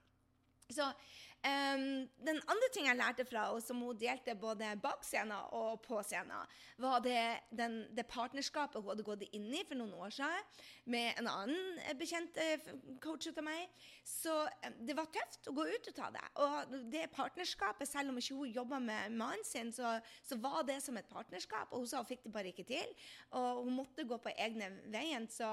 Så 0.72 0.94
Um, 1.42 2.06
den 2.22 2.38
andre 2.46 2.68
ting 2.74 2.86
jeg 2.86 2.98
lærte 3.00 3.26
fra 3.26 3.48
henne, 3.50 3.64
som 3.66 3.80
hun 3.82 3.98
delte 3.98 4.36
både 4.38 4.68
bak 4.84 5.02
scenen 5.02 5.48
og 5.58 5.80
på 5.82 5.98
scenen, 6.06 6.46
var 6.78 7.00
det, 7.02 7.18
den, 7.50 7.80
det 7.98 8.06
partnerskapet 8.12 8.78
hun 8.78 8.92
hadde 8.92 9.06
gått 9.08 9.26
inn 9.34 9.48
i 9.50 9.64
for 9.66 9.80
noen 9.80 9.96
år 9.98 10.14
siden 10.14 10.70
med 10.94 11.18
en 11.18 11.30
annen 11.32 11.80
bekjent 11.98 12.38
eh, 12.42 12.70
coach 13.02 13.32
av 13.32 13.42
meg. 13.46 13.74
Så 14.06 14.34
det 14.82 14.94
var 14.98 15.10
tøft 15.14 15.50
å 15.50 15.56
gå 15.56 15.66
ut 15.66 15.90
av 16.02 16.14
det. 16.14 16.24
Og 16.46 16.76
det 16.94 17.08
partnerskapet, 17.14 17.90
selv 17.90 18.14
om 18.14 18.22
ikke 18.22 18.38
hun 18.38 18.54
jobba 18.54 18.78
med 18.84 19.18
mannen 19.18 19.46
sin, 19.46 19.74
så, 19.74 19.96
så, 20.26 20.38
var 20.42 20.62
det 20.68 20.78
som 20.86 20.98
et 20.98 21.10
partnerskap. 21.10 21.72
Og 21.72 21.84
hun 21.84 21.90
sa 21.90 22.02
hun 22.02 22.10
fikk 22.10 22.26
det 22.26 22.34
bare 22.34 22.54
ikke 22.54 22.68
til. 22.70 22.94
Og 23.38 23.64
hun 23.66 23.78
måtte 23.82 24.06
gå 24.06 24.18
på 24.22 24.34
egne 24.38 24.72
veien. 24.94 25.26
Så, 25.32 25.50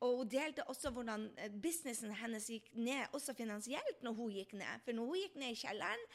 og 0.00 0.22
hun 0.22 0.32
delte 0.32 0.64
også 0.72 0.92
hvordan 0.96 1.28
eh, 1.36 1.52
businessen 1.52 2.16
hennes 2.16 2.48
gikk 2.52 2.72
ned, 2.76 3.04
også 3.16 3.36
finansielt, 3.36 4.04
når 4.04 4.16
hun 4.16 4.32
gikk 4.36 4.56
ned. 4.56 4.84
For 4.84 4.96
når 4.96 5.12
hun 5.12 5.20
gikk 5.20 5.25
ned 5.34 5.56
i 5.56 5.58
kjelleren. 5.58 6.06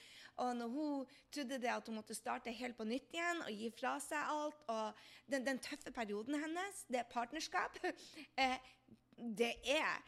Og 0.41 0.56
når 0.56 0.68
hun 0.68 1.08
trodde 1.34 1.60
det 1.60 1.70
at 1.70 1.88
hun 1.88 1.98
måtte 2.00 2.15
starte 2.15 2.53
helt 2.56 2.77
på 2.77 2.88
nytt 2.88 3.12
igjen 3.13 3.44
og 3.44 3.51
gi 3.51 3.68
fra 3.75 3.98
seg 4.01 4.32
alt, 4.32 4.62
og 4.72 5.01
den, 5.30 5.46
den 5.46 5.60
tøffe 5.60 5.91
perioden 5.91 6.39
hennes, 6.39 6.86
det 6.88 7.03
partnerskap 7.12 7.75
eh, 8.41 8.56
det 9.18 9.53
er, 9.70 10.01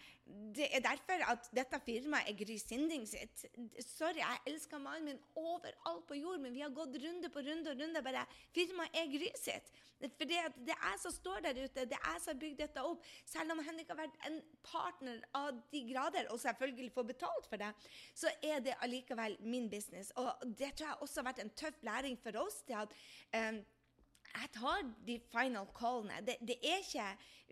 det 0.55 0.67
er 0.75 0.81
derfor 0.81 1.24
at 1.31 1.50
dette 1.53 1.79
firmaet 1.86 2.29
er 2.29 2.38
Grysinding 2.38 3.03
sitt. 3.07 3.45
Sorry, 3.83 4.22
jeg 4.22 4.53
elsker 4.53 4.81
mannen 4.81 5.12
min 5.12 5.19
overalt 5.36 6.05
på 6.07 6.17
jord, 6.17 6.39
men 6.41 6.55
vi 6.55 6.63
har 6.63 6.74
gått 6.74 6.95
runde 7.03 7.29
på 7.29 7.43
runde 7.45 7.74
og 7.74 7.81
runde. 7.81 8.03
bare 8.03 8.25
Firmaet 8.55 8.95
er 8.98 9.12
Gry 9.12 9.29
sitt. 9.38 9.69
For 10.03 10.27
det, 10.27 10.39
det 10.67 10.74
er 10.74 10.88
jeg 10.89 11.00
som 11.00 11.13
står 11.15 11.43
der 11.45 11.60
ute, 11.63 11.86
det 11.91 12.00
er 12.00 12.10
jeg 12.13 12.24
som 12.24 12.33
har 12.33 12.39
bygd 12.39 12.63
dette 12.63 12.86
opp. 12.88 13.05
Selv 13.25 13.53
om 13.53 13.62
Henrik 13.67 13.91
har 13.93 14.00
vært 14.00 14.17
en 14.27 14.39
partner 14.65 15.22
av 15.38 15.62
de 15.72 15.83
grader, 15.91 16.31
og 16.31 16.41
selvfølgelig 16.43 16.91
får 16.95 17.07
betalt 17.13 17.48
for 17.51 17.62
det, 17.62 17.69
så 18.15 18.31
er 18.41 18.63
det 18.65 18.79
allikevel 18.81 19.38
min 19.41 19.69
business. 19.72 20.12
Og 20.15 20.31
det 20.43 20.74
tror 20.74 20.89
jeg 20.89 21.01
også 21.05 21.22
har 21.22 21.29
vært 21.31 21.45
en 21.45 21.55
tøff 21.60 21.79
læring 21.83 22.19
for 22.19 22.41
oss. 22.43 22.63
til 22.67 22.79
at 22.79 23.00
um, 23.38 23.63
jeg 24.33 24.50
tar 24.55 24.81
de 25.07 25.19
final 25.31 25.67
callene. 25.77 26.15
Det, 26.25 26.36
det, 26.41 26.57
er 26.65 26.81
ikke 26.81 27.10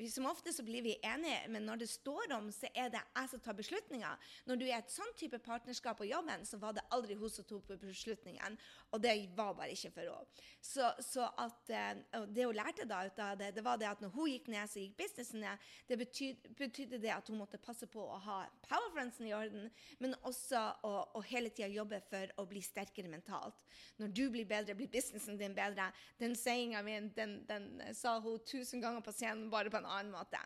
Som 0.09 0.25
ofte 0.25 0.53
så 0.53 0.63
blir 0.63 0.81
vi 0.81 0.95
enige, 1.03 1.47
men 1.49 1.65
når 1.65 1.83
det 1.83 1.89
står 1.89 2.33
om, 2.35 2.49
så 2.53 2.69
er 2.73 2.89
det 2.93 3.01
jeg 3.01 3.29
som 3.29 3.41
tar 3.43 3.57
beslutninga. 3.57 4.13
Når 4.47 4.59
du 4.59 4.65
er 4.67 4.77
et 4.79 4.93
sånn 4.93 5.13
type 5.19 5.39
partnerskap 5.43 5.99
på 5.99 6.07
jobben, 6.09 6.45
så 6.47 6.57
var 6.61 6.73
det 6.77 6.85
aldri 6.95 7.17
hun 7.19 7.29
som 7.29 7.45
tok 7.47 7.73
beslutningen. 7.81 8.57
Og 8.91 9.01
det 9.03 9.13
var 9.37 9.53
bare 9.57 9.75
ikke 9.75 9.93
for 9.95 10.07
henne. 10.07 10.47
Så, 10.61 10.87
så 11.03 11.27
at, 11.41 11.71
uh, 11.71 12.25
det 12.29 12.45
hun 12.45 12.57
lærte 12.57 12.85
da 12.89 13.03
ut 13.07 13.19
av 13.21 13.37
det, 13.39 13.51
det 13.55 13.65
var 13.65 13.79
det 13.81 13.89
at 13.89 14.01
når 14.03 14.13
hun 14.15 14.29
gikk 14.29 14.49
ned, 14.53 14.69
så 14.69 14.81
gikk 14.81 14.97
businessen 14.99 15.41
ned. 15.43 15.69
Det 15.89 15.97
betydde, 16.01 16.53
betydde 16.57 17.01
det 17.01 17.13
at 17.15 17.31
hun 17.31 17.39
måtte 17.41 17.61
passe 17.61 17.87
på 17.89 18.03
å 18.03 18.19
ha 18.25 18.39
powerfriendsen 18.67 19.29
i 19.29 19.35
orden, 19.35 19.69
men 19.99 20.15
også 20.27 20.61
å, 20.87 20.93
å 21.17 21.23
hele 21.31 21.51
tida 21.53 21.69
jobbe 21.71 22.01
for 22.09 22.33
å 22.41 22.47
bli 22.49 22.61
sterkere 22.65 23.11
mentalt. 23.11 23.65
Når 24.01 24.13
du 24.17 24.23
blir 24.33 24.47
bedre, 24.49 24.75
blir 24.77 24.91
businessen 24.91 25.39
din 25.39 25.55
bedre. 25.57 25.89
Den 26.21 26.35
sayinga 26.37 26.81
min, 26.85 27.09
mi 27.09 27.15
den, 27.15 27.37
den, 27.47 27.95
sa 27.95 28.19
hun 28.19 28.39
tusen 28.45 28.81
ganger 28.81 29.03
på 29.05 29.13
scenen, 29.15 29.49
bare 29.51 29.71
på 29.71 29.79
en 29.79 29.89
annen 29.91 30.11
måte. 30.11 30.37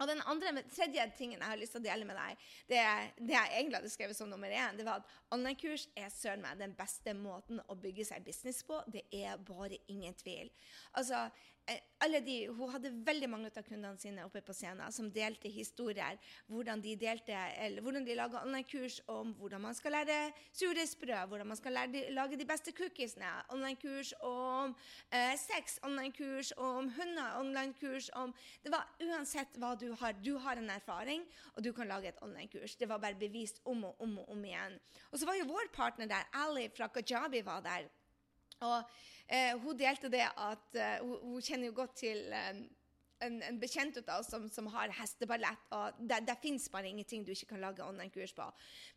Og 0.00 0.08
den 0.08 0.22
andre, 0.30 0.64
tredje 0.72 1.04
tingen 1.18 1.40
jeg 1.40 1.52
har 1.52 1.60
lyst 1.60 1.76
til 1.76 1.82
å 1.82 1.84
dele 1.84 2.08
med 2.08 2.16
deg, 2.16 2.48
det, 2.70 2.80
det 3.20 3.36
jeg 3.36 3.52
egentlig 3.58 3.80
hadde 3.80 3.92
skrevet 3.92 4.16
som 4.18 4.30
nummer 4.32 4.52
én, 4.52 4.78
det 4.78 4.86
var 4.88 5.02
at 5.02 5.14
online-kurs 5.34 5.86
er 5.98 6.08
søren 6.14 6.44
meg 6.44 6.60
den 6.60 6.74
beste 6.78 7.14
måten 7.16 7.60
å 7.68 7.76
bygge 7.78 8.08
seg 8.08 8.24
business 8.24 8.62
på. 8.66 8.80
Det 8.88 9.04
er 9.12 9.40
bare 9.44 9.80
ingen 9.92 10.16
tvil. 10.16 10.48
Altså, 10.96 11.28
Eh, 11.70 11.78
alle 12.00 12.20
de, 12.20 12.46
Hun 12.48 12.70
hadde 12.72 12.90
veldig 13.06 13.28
mange 13.30 13.50
av 13.50 13.62
kundene 13.66 13.98
sine 14.00 14.24
oppe 14.24 14.40
på 14.42 14.54
scenen 14.56 14.92
som 14.94 15.10
delte 15.12 15.50
historier. 15.52 16.16
Hvordan 16.48 16.80
de 16.82 16.96
delte, 16.98 17.36
eller 17.60 17.84
hvordan 17.84 18.06
de 18.06 18.16
laga 18.16 18.40
online-kurs 18.40 19.00
om 19.12 19.34
hvordan 19.38 19.62
man 19.66 19.76
skal 19.76 19.94
lære 19.94 20.16
surdeigsbrød, 20.56 21.28
hvordan 21.28 21.50
man 21.52 21.60
skal 21.60 21.76
lære, 21.76 22.06
lage 22.16 22.38
de 22.40 22.48
beste 22.48 22.72
cookiesene. 22.72 23.30
Online-kurs 23.54 24.14
om 24.26 24.74
eh, 25.12 25.36
sex, 25.38 25.78
online-kurs 25.86 26.52
om 26.56 26.90
hunder, 26.96 27.38
online-kurs 27.38 28.10
om 28.18 28.34
det 28.64 28.72
var 28.72 28.88
Uansett 29.00 29.60
hva 29.60 29.74
du 29.78 29.89
har, 29.98 30.12
du 30.12 30.36
har 30.38 30.60
en 30.60 30.70
erfaring, 30.70 31.24
og 31.54 31.64
du 31.64 31.72
kan 31.72 31.88
lage 31.88 32.08
et 32.08 32.22
online-kurs. 32.22 32.76
Det 32.76 32.88
var 32.88 32.98
bare 32.98 33.18
bevist 33.18 33.60
om 33.64 33.84
og 33.84 34.02
om 34.02 34.18
og 34.18 34.32
om 34.34 34.44
igjen. 34.44 34.78
Og 35.10 35.18
så 35.18 35.26
var 35.26 35.38
jo 35.38 35.48
vår 35.50 35.72
partner 35.72 36.10
der, 36.10 36.28
Ali 36.32 36.68
fra 36.76 36.88
Kajabi, 36.88 37.44
var 37.46 37.60
der. 37.64 37.88
Og 38.60 38.84
Eh, 39.30 39.54
hun 39.62 39.78
delte 39.78 40.08
det 40.10 40.24
at 40.26 40.74
uh, 40.74 41.06
hun, 41.06 41.18
hun, 41.22 41.42
kjenner 41.42 41.68
jo 41.68 41.74
godt 41.76 41.92
til 42.00 42.32
eh, 42.34 42.56
en, 43.24 43.40
en, 43.46 43.58
bekjent 43.60 43.98
av 44.06 44.20
oss 44.20 44.30
som, 44.32 44.46
som 44.52 44.68
har 44.74 44.92
hesteballett, 45.00 45.66
og 45.76 45.98
det, 46.00 46.22
det 46.28 46.36
fins 46.42 46.68
bare 46.72 46.90
ingenting 46.90 47.24
du 47.26 47.32
ikke 47.34 47.52
kan 47.54 47.64
lage 47.64 47.84
online-kurs 47.84 48.34
på. 48.36 48.46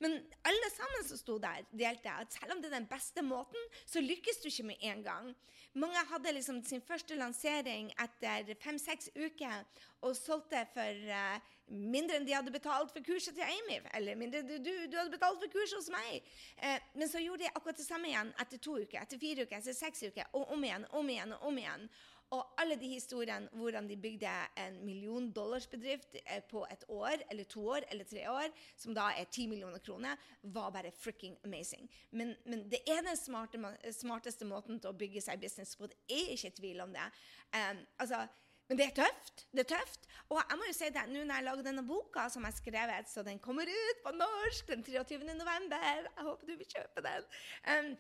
Men 0.04 0.20
alle 0.48 0.70
sammen 0.74 1.08
som 1.08 1.20
sto 1.20 1.40
der, 1.44 1.66
delte 1.72 2.14
at 2.14 2.36
selv 2.36 2.56
om 2.56 2.62
det 2.64 2.72
er 2.72 2.80
den 2.80 2.90
beste 2.92 3.26
måten, 3.26 3.72
så 3.86 4.04
lykkes 4.04 4.42
du 4.44 4.50
ikke 4.52 4.70
med 4.72 4.88
en 4.92 5.04
gang. 5.06 5.34
Mange 5.74 6.06
hadde 6.12 6.36
liksom 6.36 6.62
sin 6.66 6.84
første 6.86 7.16
lansering 7.18 7.90
etter 7.98 8.54
fem-seks 8.62 9.10
uker 9.18 9.64
og 10.04 10.14
solgte 10.18 10.60
for 10.74 11.00
uh, 11.10 11.40
mindre 11.74 12.20
enn 12.20 12.28
de 12.28 12.36
hadde 12.36 12.54
betalt 12.54 12.92
for 12.94 13.02
kurset 13.02 13.34
til 13.34 13.48
Amy, 13.48 13.80
eller 13.98 14.20
mindre 14.20 14.44
enn 14.44 14.52
du, 14.52 14.72
du 14.86 14.98
hadde 15.00 15.14
betalt 15.16 15.42
for 15.42 15.50
kurset 15.50 15.80
hos 15.80 15.90
meg. 15.90 16.30
Uh, 16.62 16.78
men 17.00 17.10
så 17.10 17.24
gjorde 17.24 17.48
de 17.48 17.52
akkurat 17.54 17.80
det 17.80 17.88
samme 17.88 18.12
igjen 18.12 18.30
etter 18.44 18.62
to 18.62 18.78
uker, 18.84 19.00
etter 19.02 19.22
fire 19.22 19.48
uker, 19.48 19.58
etter 19.58 19.78
seks 19.78 20.06
uker, 20.12 20.30
og 20.38 20.54
om 20.54 20.68
igjen, 20.68 20.86
om 20.94 21.10
igjen 21.10 21.34
om 21.42 21.58
igjen. 21.58 21.88
Og 21.90 22.13
alle 22.62 22.78
de 22.80 22.88
historiene 22.96 23.50
hvordan 23.54 23.88
de 23.90 23.98
bygde 24.00 24.32
en 24.58 24.80
million 24.86 25.30
dollars 25.32 25.68
bedrift 25.70 26.16
eh, 26.24 26.42
på 26.50 26.66
et 26.72 26.86
år, 26.88 27.24
eller 27.32 27.44
to 27.50 27.66
år, 27.76 27.88
eller 27.92 28.08
tre 28.10 28.24
år, 28.32 28.50
som 28.78 28.96
da 28.96 29.10
er 29.18 29.30
ti 29.32 29.48
millioner 29.48 29.80
kroner, 29.84 30.20
var 30.44 30.72
bare 30.74 30.92
freaking 30.92 31.38
amazing. 31.46 31.90
Men, 32.12 32.36
men 32.46 32.66
det 32.72 32.82
er 32.88 33.04
den 33.06 33.18
smarte, 33.20 33.60
smarteste 33.92 34.48
måten 34.50 34.80
til 34.80 34.92
å 34.94 34.98
bygge 34.98 35.22
seg 35.22 35.42
business 35.42 35.76
på. 35.78 35.90
Det 35.92 36.00
er 36.10 36.34
ikke 36.34 36.56
tvil 36.62 36.82
om 36.86 36.96
det. 36.96 37.10
Um, 37.54 37.84
altså, 38.02 38.24
men 38.70 38.80
det 38.80 38.86
er 38.86 38.96
tøft. 39.04 39.46
det 39.52 39.66
er 39.66 39.70
tøft. 39.76 40.08
Og 40.30 40.40
jeg 40.40 40.58
må 40.58 40.70
jo 40.70 40.76
si 40.78 40.90
det, 40.96 41.04
nå 41.12 41.26
når 41.28 41.36
jeg 41.36 41.48
lager 41.50 41.68
denne 41.68 41.84
boka 41.86 42.26
som 42.32 42.48
jeg 42.48 42.58
skrevet, 42.58 43.12
så 43.12 43.22
den 43.28 43.42
kommer 43.44 43.70
ut 43.70 44.02
på 44.06 44.16
norsk 44.16 44.72
den 44.72 44.86
23. 44.88 45.20
november. 45.36 45.84
Jeg 45.84 46.26
håper 46.30 46.50
du 46.50 46.56
vil 46.56 46.72
kjøpe 46.72 47.04
den. 47.06 47.28
Um, 47.68 47.94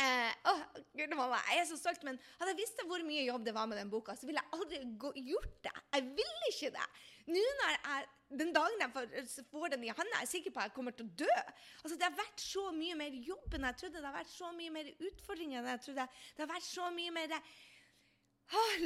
uh, 0.00 0.32
oh, 0.52 0.62
Gud, 0.96 1.14
mamma, 1.16 1.40
jeg 1.50 1.62
er 1.62 1.68
så 1.68 1.78
stolt, 1.80 2.02
men 2.06 2.18
hadde 2.38 2.54
jeg 2.54 2.60
visst 2.62 2.82
hvor 2.88 3.04
mye 3.06 3.26
jobb 3.26 3.44
det 3.46 3.54
var 3.56 3.68
med 3.70 3.80
den 3.80 3.92
boka, 3.92 4.16
så 4.16 4.28
ville 4.28 4.42
jeg 4.42 4.58
aldri 4.58 5.22
gjort 5.28 5.58
det. 5.66 5.74
Jeg 5.96 6.08
vil 6.18 6.48
ikke 6.50 6.72
det. 6.76 6.88
Nå 7.30 7.46
når 7.60 7.76
jeg, 7.76 8.10
Den 8.32 8.48
dagen 8.48 8.80
jeg 8.80 8.92
får, 8.94 9.42
får 9.52 9.74
den 9.74 9.82
i 9.84 9.90
hånda, 9.92 10.14
er 10.16 10.22
jeg 10.24 10.30
sikker 10.30 10.54
på 10.54 10.62
at 10.62 10.70
jeg 10.70 10.74
kommer 10.78 10.94
til 10.96 11.04
å 11.04 11.16
dø. 11.20 11.34
Altså, 11.82 11.98
Det 12.00 12.06
har 12.06 12.14
vært 12.16 12.40
så 12.40 12.70
mye 12.72 12.96
mer 12.96 13.18
jobb 13.26 13.58
enn 13.58 13.66
jeg 13.68 13.78
trodde. 13.82 14.00
Det 14.00 14.08
har 14.08 14.16
vært 14.16 14.32
så 14.32 14.52
mye 14.56 14.72
mer 14.72 14.88
utfordringer 15.10 15.60
enn 15.60 15.68
jeg 15.74 15.82
trodde. 15.86 16.06
Det 16.32 16.44
har 16.46 16.52
vært 16.54 16.68
så 16.70 16.88
mye 16.96 17.12
mer 17.12 17.34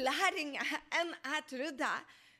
læring 0.09 0.57
enn 0.59 1.15
jeg 1.15 1.47
trodde. 1.53 1.93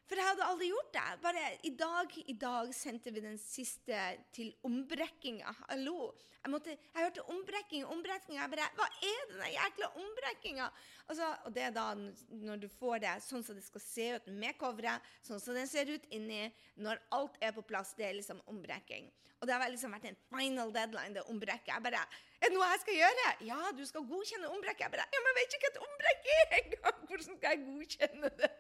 For 0.07 0.21
jeg 0.21 0.29
hadde 0.29 0.47
aldri 0.47 0.69
gjort 0.71 0.93
det. 0.95 1.05
Bare 1.25 1.45
i 1.67 1.73
dag, 1.75 2.13
i 2.31 2.35
dag 2.39 2.71
sendte 2.75 3.11
vi 3.11 3.23
den 3.25 3.39
siste 3.43 3.99
til 4.35 4.53
ombrekkinga. 4.67 5.55
Hallo. 5.67 6.13
Jeg, 6.47 6.53
måtte, 6.53 6.77
jeg 6.79 7.03
hørte 7.03 7.25
ombrekking, 7.33 7.87
ombrekking. 7.91 8.37
Jeg 8.39 8.53
bare 8.53 8.69
Hva 8.79 8.87
er 9.03 9.25
denne 9.33 9.49
jækla 9.51 9.89
ombrekkinga? 9.99 10.69
Altså, 11.09 11.33
og 11.49 11.57
det 11.57 11.65
er 11.67 11.75
da 11.75 11.89
når 11.99 12.63
du 12.63 12.69
får 12.71 13.03
det 13.03 13.17
sånn 13.27 13.43
som 13.43 13.59
det 13.59 13.67
skal 13.67 13.83
se 13.83 14.07
ut 14.15 14.31
med 14.31 14.55
coveret, 14.61 15.11
sånn 15.27 15.43
som 15.43 15.59
den 15.59 15.67
ser 15.67 15.91
ut 15.91 16.07
inni, 16.15 16.45
når 16.79 17.03
alt 17.19 17.43
er 17.43 17.57
på 17.57 17.67
plass. 17.67 17.97
Det 17.99 18.07
er 18.07 18.15
liksom 18.21 18.45
ombrekking. 18.47 19.11
Og 19.41 19.51
det 19.51 19.59
har 19.59 19.75
liksom 19.75 19.99
vært 19.99 20.07
en 20.13 20.23
final 20.31 20.71
deadline, 20.75 21.17
det 21.19 21.27
ombrekket. 21.35 21.75
Jeg 21.75 21.87
bare 21.89 22.07
Er 22.41 22.51
det 22.51 22.57
noe 22.57 22.69
jeg 22.69 22.83
skal 22.83 22.99
gjøre? 22.99 23.29
Ja, 23.49 23.61
du 23.77 23.83
skal 23.89 24.05
godkjenne 24.09 24.51
ombrekket. 24.53 24.85
Jeg 24.87 24.93
bare 24.95 25.07
Ja, 25.15 25.23
men 25.25 25.31
jeg 25.33 25.39
vet 25.39 25.57
ikke 25.57 25.71
hva 25.71 25.73
et 25.73 25.85
ombrekk 25.87 26.27
er 26.35 26.55
engang! 26.61 26.99
Hvordan 27.11 27.39
skal 27.39 27.55
jeg 27.55 27.63
godkjenne 27.69 28.33
det? 28.41 28.51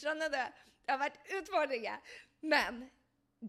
Skjønner 0.00 0.32
du? 0.32 0.38
Det 0.82 0.94
har 0.94 1.02
vært 1.02 1.18
utfordringer. 1.38 2.14
Men 2.54 2.80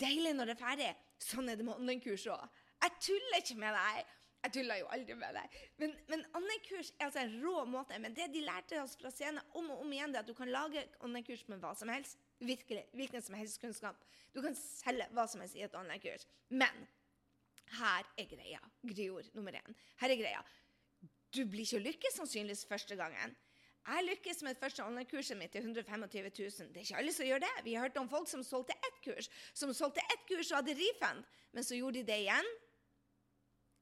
deilig 0.03 0.33
når 0.35 0.51
det 0.51 0.57
er 0.57 0.63
ferdig. 0.65 0.89
Sånn 1.23 1.47
er 1.49 1.57
det 1.57 1.65
med 1.65 1.77
online-kurs 1.77 2.27
òg. 2.33 2.43
Jeg 2.83 2.99
tuller 3.07 3.39
ikke 3.39 3.57
med 3.61 3.77
deg. 3.77 4.11
Jeg 4.43 4.53
tuller 4.57 4.81
jo 4.81 4.87
aldri 4.91 5.15
med 5.15 5.37
deg. 5.39 5.53
Men, 5.79 5.93
men 6.11 6.25
online-kurs 6.35 6.89
er 6.97 7.07
altså 7.07 7.21
en 7.21 7.37
rå 7.45 7.61
måte. 7.71 7.99
Men 8.03 8.17
det 8.17 8.27
de 8.33 8.41
lærte 8.43 8.81
oss 8.83 8.97
fra 8.99 9.11
scenen 9.13 9.39
om 9.55 9.69
og 9.71 9.85
om 9.85 9.93
igjen, 9.95 10.11
det 10.11 10.19
er 10.19 10.25
at 10.25 10.31
du 10.33 10.35
kan 10.35 10.51
lage 10.51 10.83
online-kurs 10.99 11.45
med 11.47 11.63
hva 11.63 11.71
som 11.79 11.91
helst. 11.93 12.19
Virkelig. 12.43 12.83
Hvilken 12.91 13.23
som 13.23 13.39
helst 13.39 13.61
kunnskap. 13.63 14.03
Du 14.35 14.41
kan 14.43 14.57
selge 14.59 15.07
hva 15.15 15.23
som 15.31 15.45
helst 15.45 15.55
i 15.55 15.63
et 15.63 15.79
online-kurs. 15.79 16.27
Men 16.51 16.83
Her 17.79 18.09
er 18.17 18.27
greia. 18.29 18.59
Griord 18.83 19.31
nummer 19.33 19.55
én. 19.57 19.79
Her 20.01 20.13
er 20.13 20.19
greia. 20.19 20.43
Du 21.33 21.45
blir 21.49 21.65
ikke 21.65 21.81
lykkes 21.87 22.19
sannsynligvis 22.19 22.65
første 22.69 22.95
gangen. 22.95 23.35
Jeg 23.83 24.03
lykkes 24.07 24.43
med 24.45 24.59
første 24.59 24.83
online-kurset 24.83 25.37
mitt 25.37 25.51
til 25.51 25.65
125 25.65 26.29
000. 26.39 26.69
Det 26.69 26.77
er 26.77 26.85
ikke 26.85 26.99
alle 27.01 27.13
som 27.13 27.25
gjør 27.27 27.41
det. 27.43 27.53
Vi 27.63 27.73
har 27.73 27.87
hørt 27.87 27.97
om 27.99 28.09
folk 28.09 28.29
som 28.31 28.43
solgte 28.43 28.75
ett 28.87 28.99
kurs, 29.03 29.27
som 29.53 29.73
solgte 29.73 30.05
ett 30.13 30.23
kurs 30.29 30.51
og 30.51 30.61
hadde 30.61 30.77
refund, 30.77 31.25
men 31.51 31.63
så 31.63 31.75
gjorde 31.75 31.99
de 31.99 32.05
det 32.11 32.19
igjen 32.23 32.53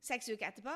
seks 0.01 0.31
uker 0.31 0.47
etterpå. 0.47 0.73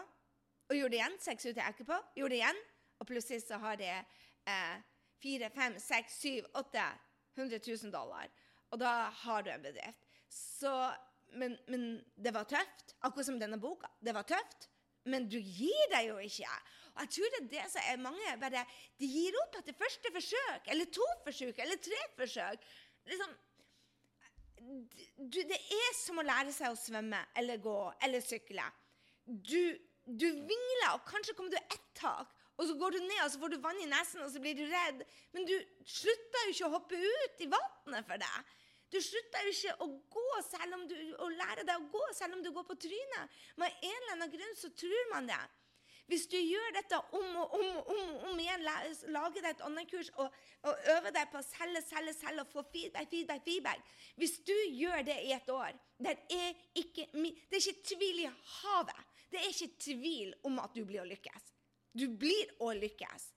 Og 0.70 0.78
gjorde 0.78 0.94
det 0.94 1.00
igjen 1.00 1.18
seks 1.22 1.48
uker 1.50 1.64
etterpå. 1.66 1.98
Gjorde 2.20 2.36
det 2.36 2.42
igjen. 2.42 2.62
Og 3.00 3.10
plutselig 3.10 3.42
så 3.44 3.58
har 3.62 3.80
de 3.82 3.90
eh, 3.90 4.78
4, 5.24 5.50
5, 5.56 5.80
6, 5.80 6.20
7, 6.22 6.30
8 6.62 6.86
100 7.36 7.60
000 7.68 7.92
dollar. 7.94 8.30
Og 8.72 8.80
da 8.80 9.10
har 9.24 9.42
du 9.42 9.50
en 9.52 9.66
bedrift. 9.66 10.06
Så, 10.30 10.72
men, 11.40 11.58
men 11.72 11.86
det 12.16 12.34
var 12.36 12.48
tøft. 12.50 12.96
Akkurat 13.06 13.28
som 13.28 13.40
denne 13.40 13.60
boka. 13.62 13.90
Det 14.02 14.14
var 14.16 14.28
tøft. 14.28 14.70
Men 15.06 15.28
du 15.30 15.38
gir 15.38 15.92
deg 15.92 16.10
jo 16.10 16.18
ikke. 16.22 16.52
Og 16.96 17.02
jeg 17.04 17.12
tror 17.16 17.34
det 17.34 17.42
er 17.42 17.50
det 17.52 17.66
som 17.74 17.90
er 17.92 18.02
mange 18.02 18.38
bare, 18.42 18.64
De 19.00 19.10
gir 19.10 19.36
opp 19.44 19.58
etter 19.60 19.76
første 19.78 20.12
forsøk, 20.16 20.70
eller 20.74 20.90
to 20.98 21.08
forsøk, 21.26 21.60
eller 21.62 21.82
tre 21.84 22.00
forsøk. 22.18 22.64
Liksom, 23.12 23.36
du, 25.20 25.42
det 25.44 25.60
er 25.60 25.92
som 26.00 26.22
å 26.22 26.26
lære 26.26 26.54
seg 26.56 26.72
å 26.72 26.80
svømme 26.80 27.20
eller 27.38 27.62
gå 27.62 27.76
eller 28.08 28.24
sykle. 28.24 28.66
Du, 29.26 29.76
du 30.06 30.26
vingler, 30.26 30.96
og 30.96 31.06
kanskje 31.10 31.36
kommer 31.38 31.54
du 31.54 31.60
ett 31.60 31.92
tak, 31.98 32.32
og 32.56 32.70
så 32.70 32.76
går 32.80 32.96
du 32.96 33.02
ned 33.04 33.22
og 33.26 33.32
så 33.34 33.42
får 33.42 33.52
du 33.52 33.58
vann 33.64 33.82
i 33.84 33.90
nesen 33.92 34.24
og 34.24 34.32
så 34.32 34.42
blir 34.42 34.56
du 34.58 34.64
redd. 34.72 35.04
Men 35.36 35.48
du 35.48 35.56
slutter 35.84 36.48
jo 36.48 36.56
ikke 36.56 36.70
å 36.70 36.76
hoppe 36.78 37.00
ut 37.00 37.44
i 37.44 37.52
vannet 37.52 38.08
for 38.08 38.22
det. 38.22 38.36
Du 38.94 39.00
slutter 39.02 39.50
ikke 39.50 39.76
å 39.84 39.88
gå 40.14 40.26
selv 40.46 40.78
om 40.78 40.88
du, 40.88 40.96
å 41.20 41.30
lære 41.34 41.66
deg 41.68 41.76
å 41.78 41.92
gå 41.92 42.08
selv 42.16 42.38
om 42.38 42.44
du 42.46 42.52
går 42.56 42.66
på 42.68 42.78
trynet. 42.86 43.38
Av 43.58 43.68
en 43.68 43.86
eller 43.92 44.16
annen 44.16 44.34
grunn 44.34 44.58
så 44.60 44.72
tror 44.78 45.14
man 45.14 45.30
det. 45.30 45.42
Hvis 46.06 46.28
du 46.30 46.38
gjør 46.38 46.76
dette 46.76 46.98
om 47.18 47.38
og 47.42 47.54
om 47.58 47.70
og 47.80 47.88
om, 47.90 48.10
om 48.30 48.42
igjen, 48.42 48.62
lager 49.10 49.42
deg 49.42 49.56
et 49.56 49.64
online-kurs 49.66 50.12
og, 50.22 50.36
og, 50.62 50.84
øver 50.94 51.16
deg 51.16 51.32
på 51.32 51.40
å 51.40 51.48
selge, 51.48 51.82
selge, 51.82 52.14
selge 52.14 52.44
og 52.46 52.52
få 52.52 52.64
feedback, 52.70 53.10
feedback, 53.10 53.42
feedback 53.48 53.96
Hvis 54.22 54.38
du 54.46 54.54
gjør 54.54 55.02
det 55.08 55.18
i 55.26 55.34
et 55.34 55.50
år 55.50 55.74
Det 55.98 56.14
er 56.30 56.54
ikke, 56.78 57.08
det 57.10 57.58
er 57.58 57.64
ikke 57.64 57.96
tvil 57.96 58.22
i 58.22 58.30
havet. 58.30 59.02
Det 59.32 59.42
er 59.42 59.50
ikke 59.50 59.72
tvil 59.82 60.36
om 60.46 60.62
at 60.62 60.78
du 60.78 60.84
blir 60.86 61.02
å 61.02 61.10
lykkes. 61.10 61.50
Du 61.96 62.06
blir 62.20 62.54
å 62.62 62.70
lykkes. 62.78 63.32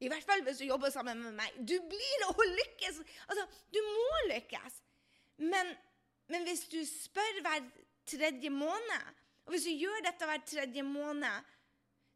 I 0.00 0.10
hvert 0.12 0.24
fall 0.28 0.42
hvis 0.44 0.60
du 0.60 0.66
jobber 0.68 0.92
sammen 0.92 1.22
med 1.24 1.36
meg. 1.38 1.56
Du 1.56 1.76
blir 1.88 2.24
å 2.28 2.34
lykkes! 2.36 3.00
Altså, 3.26 3.46
du 3.72 3.80
må 3.86 4.22
lykkes. 4.32 4.80
Men, 5.40 5.72
men 6.32 6.44
hvis 6.48 6.66
du 6.72 6.80
spør 6.88 7.40
hver 7.44 7.64
tredje 8.08 8.52
måned, 8.52 9.12
og 9.46 9.54
hvis 9.54 9.68
du 9.68 9.72
gjør 9.72 10.04
dette 10.04 10.28
hver 10.28 10.42
tredje 10.46 10.84
måned 10.86 11.52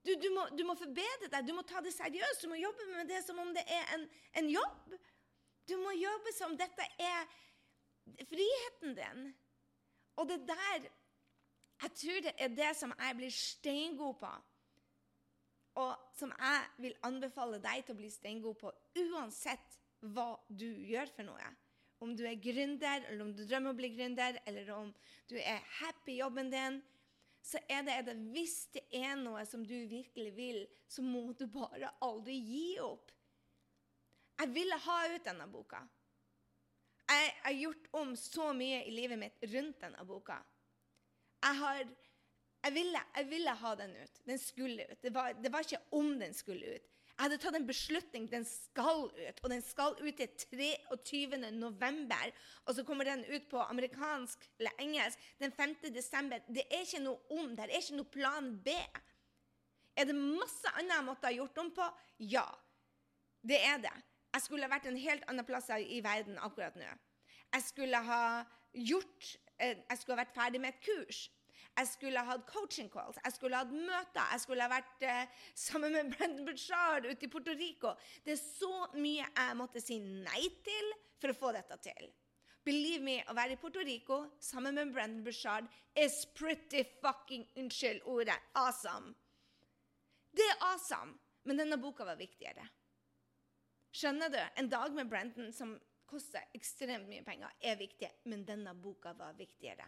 du, 0.01 0.14
du, 0.16 0.31
må, 0.33 0.47
du, 0.57 0.62
må, 0.64 0.75
forbedre 0.81 1.29
deg, 1.29 1.45
du 1.45 1.53
må 1.53 1.62
ta 1.69 1.83
det 1.85 1.93
seriøst. 1.93 2.40
Du 2.40 2.49
må 2.49 2.57
jobbe 2.57 2.87
med 2.88 3.11
det 3.11 3.21
som 3.21 3.38
om 3.43 3.51
det 3.53 3.66
er 3.69 3.90
en, 3.97 4.07
en 4.40 4.49
jobb. 4.49 4.95
Du 5.69 5.77
må 5.77 5.93
jobbe 5.93 6.33
som 6.33 6.57
dette 6.57 6.87
er 6.97 7.29
friheten 8.31 8.97
din. 8.97 9.27
Og 10.16 10.29
det 10.29 10.40
der 10.49 10.88
Jeg 11.81 11.93
tror 11.97 12.25
det 12.25 12.33
er 12.37 12.49
det 12.53 12.71
som 12.77 12.90
jeg 12.93 13.16
blir 13.16 13.31
steingod 13.33 14.19
på. 14.21 14.33
Og 15.78 15.94
som 16.18 16.33
jeg 16.35 16.62
vil 16.83 16.96
anbefale 17.06 17.61
deg 17.62 17.85
til 17.85 17.94
å 17.94 18.00
bli 18.00 18.11
steingod 18.11 18.59
på 18.59 18.72
uansett 18.98 19.78
hva 20.00 20.33
du 20.48 20.66
gjør 20.66 21.12
for 21.14 21.28
noe. 21.28 21.50
Om 22.00 22.14
du 22.16 22.24
er 22.26 22.40
gründer, 22.40 23.04
eller 23.06 23.26
om 23.26 23.35
du 23.37 23.44
drømmer 23.44 23.70
om 23.70 23.76
å 23.76 23.78
bli 23.78 23.92
gründer, 23.92 24.40
eller 24.48 24.70
om 24.72 24.88
du 25.28 25.37
er 25.37 25.61
happy 25.80 26.16
i 26.16 26.20
jobben 26.22 26.50
din, 26.52 26.80
så 27.44 27.61
er 27.68 27.85
det, 27.85 27.96
det 28.09 28.16
hvis 28.35 28.56
det 28.74 28.83
er 28.96 29.14
noe 29.20 29.44
som 29.48 29.62
du 29.64 29.76
virkelig 29.88 30.33
vil, 30.37 30.61
så 30.88 31.04
må 31.04 31.30
du 31.37 31.46
bare 31.52 31.92
aldri 32.04 32.37
gi 32.37 32.66
opp. 32.85 33.12
Jeg 34.40 34.52
ville 34.54 34.76
ha 34.87 34.98
ut 35.12 35.24
denne 35.24 35.46
boka. 35.52 35.80
Jeg 37.11 37.33
har 37.42 37.56
gjort 37.56 37.88
om 37.98 38.12
så 38.16 38.52
mye 38.56 38.85
i 38.87 38.92
livet 38.94 39.18
mitt 39.20 39.42
rundt 39.52 39.80
denne 39.83 40.04
boka. 40.06 40.38
Jeg, 41.40 41.56
har, 41.59 41.80
jeg, 42.64 42.75
ville, 42.75 43.03
jeg 43.16 43.29
ville, 43.31 43.51
ha 43.62 43.75
den 43.75 43.92
ut. 43.96 44.23
Den 44.27 44.38
skulle 44.38 44.87
ut. 44.90 45.03
Det 45.03 45.14
var, 45.14 45.33
det 45.33 45.53
var 45.53 45.64
ikke 45.64 45.83
om 45.96 46.18
den 46.20 46.35
skulle 46.35 46.77
ut. 46.77 46.88
Jeg 47.20 47.27
hadde 47.27 47.37
tatt 47.42 47.57
en 47.59 47.66
beslutning. 47.68 48.27
Den 48.33 48.44
skal 48.49 49.07
ut. 49.09 49.40
Og 49.42 49.51
den 49.53 49.62
skal 49.64 49.96
ut 50.01 50.20
til 50.20 50.29
23. 51.05 51.38
november. 51.53 52.33
Og 52.64 52.75
så 52.77 52.85
kommer 52.85 53.05
den 53.05 53.25
ut 53.29 53.49
på 53.51 53.61
amerikansk 53.61 54.46
eller 54.59 54.77
engelsk 54.81 55.18
den 55.40 55.53
5. 55.53 55.75
desember. 55.94 56.40
Det 56.49 56.64
er 56.70 56.85
ikke 56.87 57.03
noe 57.05 57.20
om. 57.37 57.51
Det 57.57 57.66
er 57.66 57.77
ikke 57.81 57.99
noe 57.99 58.12
plan 58.12 58.55
B. 58.64 58.77
Er 59.96 60.09
det 60.09 60.16
masse 60.16 60.73
annet 60.79 60.96
jeg 60.96 61.09
måtte 61.11 61.29
ha 61.29 61.35
gjort 61.35 61.61
om 61.61 61.75
på? 61.77 61.90
Ja. 62.33 62.46
Det 63.44 63.59
er 63.64 63.81
det. 63.85 63.96
Jeg 64.33 64.44
skulle 64.44 64.68
ha 64.68 64.73
vært 64.73 64.88
en 64.88 65.01
helt 65.01 65.25
annen 65.29 65.46
plass 65.46 65.68
i 65.81 66.01
verden 66.05 66.38
akkurat 66.38 66.77
nå. 66.79 66.88
Jeg 67.51 67.66
skulle 67.66 68.01
ha 68.07 68.23
gjort 68.73 69.37
eh, 69.59 69.77
Jeg 69.77 69.99
skulle 69.99 70.16
ha 70.16 70.23
vært 70.23 70.37
ferdig 70.37 70.61
med 70.62 70.77
et 70.77 70.85
kurs. 70.85 71.25
Jeg 71.79 71.88
skulle 71.88 72.23
ha 72.23 72.35
hatt 72.35 72.46
coaching 72.49 72.90
calls, 72.92 73.18
jeg 73.25 73.35
skulle 73.37 73.57
ha 73.57 73.64
hatt 73.64 73.75
møter, 73.75 74.33
jeg 74.35 74.42
skulle 74.42 74.66
ha 74.66 74.73
vært 74.73 75.05
eh, 75.07 75.44
sammen 75.57 75.94
med 75.96 76.11
Brendan 76.14 76.49
Bouchard 76.49 77.07
ute 77.09 77.27
i 77.27 77.31
Puerto 77.33 77.55
Rico. 77.57 77.94
Det 78.25 78.35
er 78.35 78.40
så 78.42 78.90
mye 78.96 79.29
jeg 79.29 79.59
måtte 79.59 79.83
si 79.85 80.01
nei 80.01 80.49
til 80.66 80.90
for 81.20 81.33
å 81.33 81.38
få 81.38 81.53
dette 81.57 81.79
til. 81.85 82.11
Believe 82.64 83.01
me, 83.01 83.16
å 83.25 83.37
være 83.37 83.57
i 83.57 83.61
Puerto 83.61 83.81
Rico 83.87 84.20
sammen 84.44 84.77
med 84.77 84.92
Brendan 84.92 85.25
Bouchard 85.25 85.68
is 85.96 86.27
pretty 86.37 86.85
fucking 87.01 87.46
Unnskyld 87.57 88.05
ordet 88.05 88.37
awesome. 88.55 89.14
Det 90.37 90.44
er 90.44 90.66
awesome, 90.68 91.16
men 91.49 91.59
denne 91.59 91.81
boka 91.81 92.05
var 92.07 92.20
viktigere. 92.20 92.66
Skjønner 93.90 94.31
du? 94.31 94.40
En 94.61 94.68
dag 94.70 94.92
med 94.94 95.09
Brendan 95.11 95.51
som 95.57 95.73
koster 96.11 96.44
ekstremt 96.55 97.09
mye 97.11 97.25
penger, 97.27 97.51
er 97.62 97.79
viktig, 97.79 98.11
men 98.31 98.44
denne 98.46 98.75
boka 98.75 99.14
var 99.18 99.35
viktigere. 99.38 99.87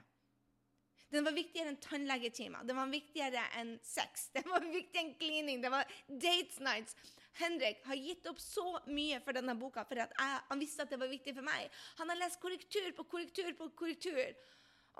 Den 1.12 1.26
var 1.26 1.34
viktigere 1.36 1.72
enn 1.72 1.80
tannlegetimer. 1.82 2.64
Den 2.64 2.78
var 2.78 2.88
viktigere 2.92 3.42
enn 3.60 3.74
sex. 3.84 4.30
Den 4.36 4.48
var 4.48 4.64
viktigere 4.64 5.06
enn 5.06 5.18
cleaning. 5.20 5.60
Det 5.64 5.72
var 5.72 5.98
dates 6.08 6.60
nights. 6.64 6.96
Henrik 7.40 7.84
har 7.88 7.96
gitt 7.96 8.26
opp 8.28 8.40
så 8.40 8.64
mye 8.92 9.20
for 9.24 9.36
denne 9.36 9.54
boka 9.56 9.84
for 9.88 10.00
at 10.04 10.12
jeg, 10.12 10.40
han 10.48 10.60
visste 10.60 10.84
at 10.84 10.90
det 10.92 11.00
var 11.00 11.08
viktig 11.12 11.32
for 11.36 11.46
meg. 11.46 11.70
Han 12.00 12.12
har 12.12 12.20
lest 12.20 12.40
korrektur 12.42 12.90
på 12.96 13.06
korrektur 13.08 13.52
på 13.56 13.70
korrektur. 13.76 14.34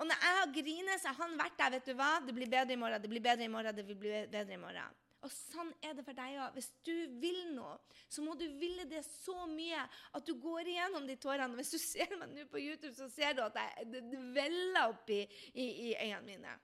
Og 0.01 0.09
når 0.09 0.25
jeg 0.25 0.37
har 0.39 0.53
grinet, 0.55 1.01
så 1.01 1.13
har 1.13 1.19
han 1.21 1.37
vært 1.37 1.59
der. 1.59 1.75
vet 1.75 1.89
du 1.89 1.93
hva? 1.97 2.11
Det 2.25 2.33
blir 2.33 2.49
bedre 2.49 2.73
i 2.73 2.81
morgen, 2.81 3.01
det 3.01 3.11
blir 3.11 3.21
bedre 3.21 3.45
i 3.45 3.53
morgen, 3.53 3.75
det 3.77 3.85
blir 3.85 4.29
bedre 4.33 4.57
i 4.57 4.61
morgen. 4.61 5.02
Og 5.23 5.31
sånn 5.31 5.69
er 5.83 5.93
det 5.95 6.03
for 6.03 6.17
deg 6.17 6.35
òg. 6.43 6.55
Hvis 6.57 6.69
du 6.83 6.93
vil 7.21 7.53
noe, 7.55 7.77
så 8.11 8.23
må 8.25 8.35
du 8.39 8.43
ville 8.59 8.83
det 8.89 9.03
så 9.07 9.45
mye 9.47 9.85
at 10.11 10.25
du 10.27 10.33
går 10.41 10.67
igjennom 10.73 11.07
de 11.07 11.15
tårene. 11.21 11.55
Hvis 11.59 11.71
du 11.75 11.79
ser 11.79 12.11
meg 12.19 12.33
nå 12.33 12.43
på 12.51 12.59
YouTube, 12.59 12.91
så 12.97 13.07
ser 13.11 13.37
du 13.37 13.43
at 13.45 13.55
jeg, 13.59 13.87
det, 13.93 14.03
det 14.11 15.21
i, 15.21 15.21
i, 15.53 15.67
i 15.87 15.93
øynene 15.95 16.25
mine. 16.27 16.57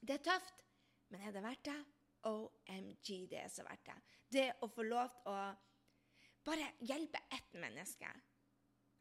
Det 0.00 0.18
er 0.18 0.26
tøft, 0.26 0.64
men 1.12 1.22
er 1.22 1.34
det 1.34 1.44
verdt 1.44 1.70
det? 1.70 1.78
OMG, 2.28 3.08
det 3.30 3.44
er 3.44 3.52
så 3.52 3.62
verdt 3.66 3.86
det. 3.86 3.98
Det 4.28 4.48
å 4.66 4.68
få 4.72 4.84
lov 4.86 5.12
til 5.14 5.30
å 5.30 5.38
bare 6.48 6.72
hjelpe 6.88 7.20
ett 7.34 7.54
menneske. 7.60 8.10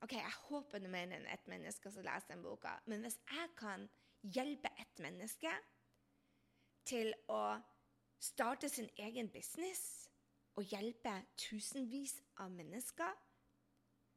Ok, 0.06 0.13
Jeg 0.13 0.36
håper 0.50 0.84
det 0.84 0.90
er 0.90 0.94
mer 0.94 1.16
enn 1.16 1.26
ett 1.32 1.48
menneske 1.50 1.90
som 1.92 2.06
leser 2.06 2.36
den 2.36 2.44
boka, 2.46 2.76
men 2.86 3.02
hvis 3.02 3.18
jeg 3.26 3.50
kan 3.58 3.88
hjelpe 4.22 4.70
ett 4.78 5.02
menneske 5.02 5.52
til 6.88 7.10
å 7.34 7.58
starte 8.19 8.69
sin 8.69 8.89
egen 8.97 9.30
business 9.34 10.10
og 10.58 10.65
hjelpe 10.65 11.13
tusenvis 11.38 12.17
av 12.41 12.51
mennesker 12.51 13.13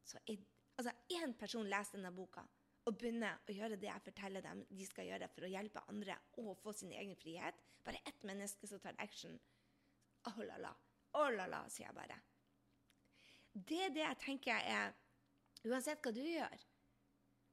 Så 0.03 0.17
er, 0.27 0.39
altså 0.77 0.91
én 1.13 1.35
person 1.37 1.69
leser 1.69 1.99
denne 1.99 2.11
boka 2.15 2.43
og 2.89 2.97
begynner 2.97 3.37
å 3.45 3.53
gjøre 3.53 3.77
det 3.77 3.87
jeg 3.87 4.03
forteller 4.07 4.41
dem 4.41 4.63
de 4.69 4.85
skal 4.89 5.05
gjøre 5.05 5.27
for 5.29 5.45
å 5.45 5.51
hjelpe 5.51 5.83
andre 5.91 6.15
og 6.41 6.55
få 6.57 6.73
sin 6.73 6.93
egen 6.97 7.13
frihet. 7.19 7.59
Bare 7.85 8.01
ett 8.09 8.23
menneske 8.25 8.67
som 8.67 8.81
tar 8.81 8.97
action. 8.97 9.37
Oh 10.31 10.41
la 10.41 10.57
la. 10.57 10.71
Oh 11.13 11.29
la 11.29 11.45
la, 11.45 11.61
sier 11.69 11.87
jeg 11.87 11.95
bare. 11.95 12.17
Det 13.53 13.79
er 13.85 13.93
det 13.93 14.05
jeg 14.05 14.21
tenker 14.25 14.67
er 14.73 14.97
Uansett 15.61 16.01
hva 16.01 16.09
du 16.15 16.23
gjør. 16.25 16.61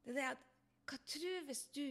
Det 0.01 0.15
er 0.15 0.17
det 0.17 0.29
at 0.31 0.45
Hva 0.89 0.97
tror 1.05 1.43
hvis 1.45 1.67
du 1.77 1.83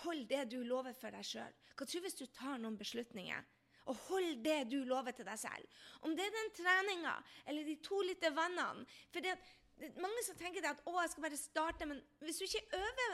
holder 0.00 0.28
det 0.30 0.54
du 0.54 0.62
lover 0.64 0.94
for 0.96 1.12
deg 1.12 1.26
sjøl? 1.28 1.56
Hva 1.76 1.84
tror 1.84 2.04
hvis 2.06 2.16
du 2.16 2.24
tar 2.32 2.56
noen 2.62 2.78
beslutninger? 2.80 3.42
Og 3.88 3.96
hold 4.08 4.42
det 4.44 4.58
du 4.70 4.82
lover 4.84 5.16
til 5.16 5.26
deg 5.28 5.40
selv. 5.40 5.80
Om 6.04 6.16
det 6.16 6.26
er 6.26 6.34
den 6.34 6.52
treninga 6.58 7.14
eller 7.46 7.64
de 7.64 7.78
to 7.84 8.02
liter 8.04 8.34
vannene 8.36 8.84
for 9.08 9.24
det, 9.24 9.32
det 9.78 9.92
er 9.92 10.00
Mange 10.02 10.22
som 10.26 10.34
tenker 10.34 10.64
at 10.66 10.80
å, 10.90 10.96
jeg 10.98 11.10
skal 11.12 11.22
bare 11.22 11.36
starte, 11.38 11.86
men 11.86 12.00
hvis 12.26 12.40
du 12.40 12.48
ikke 12.48 12.80
øver 12.80 13.12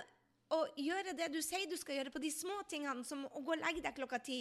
å 0.53 0.61
gjøre 0.81 1.15
det 1.17 1.29
du 1.33 1.41
sier 1.43 1.67
du 1.69 1.77
skal 1.81 1.99
gjøre 1.99 2.13
på 2.15 2.23
de 2.23 2.31
små 2.33 2.61
tingene, 2.69 3.05
som 3.07 3.25
å 3.25 3.43
gå 3.45 3.55
og 3.55 3.61
legge 3.63 3.83
deg 3.85 3.97
klokka 3.97 4.21
ti, 4.25 4.39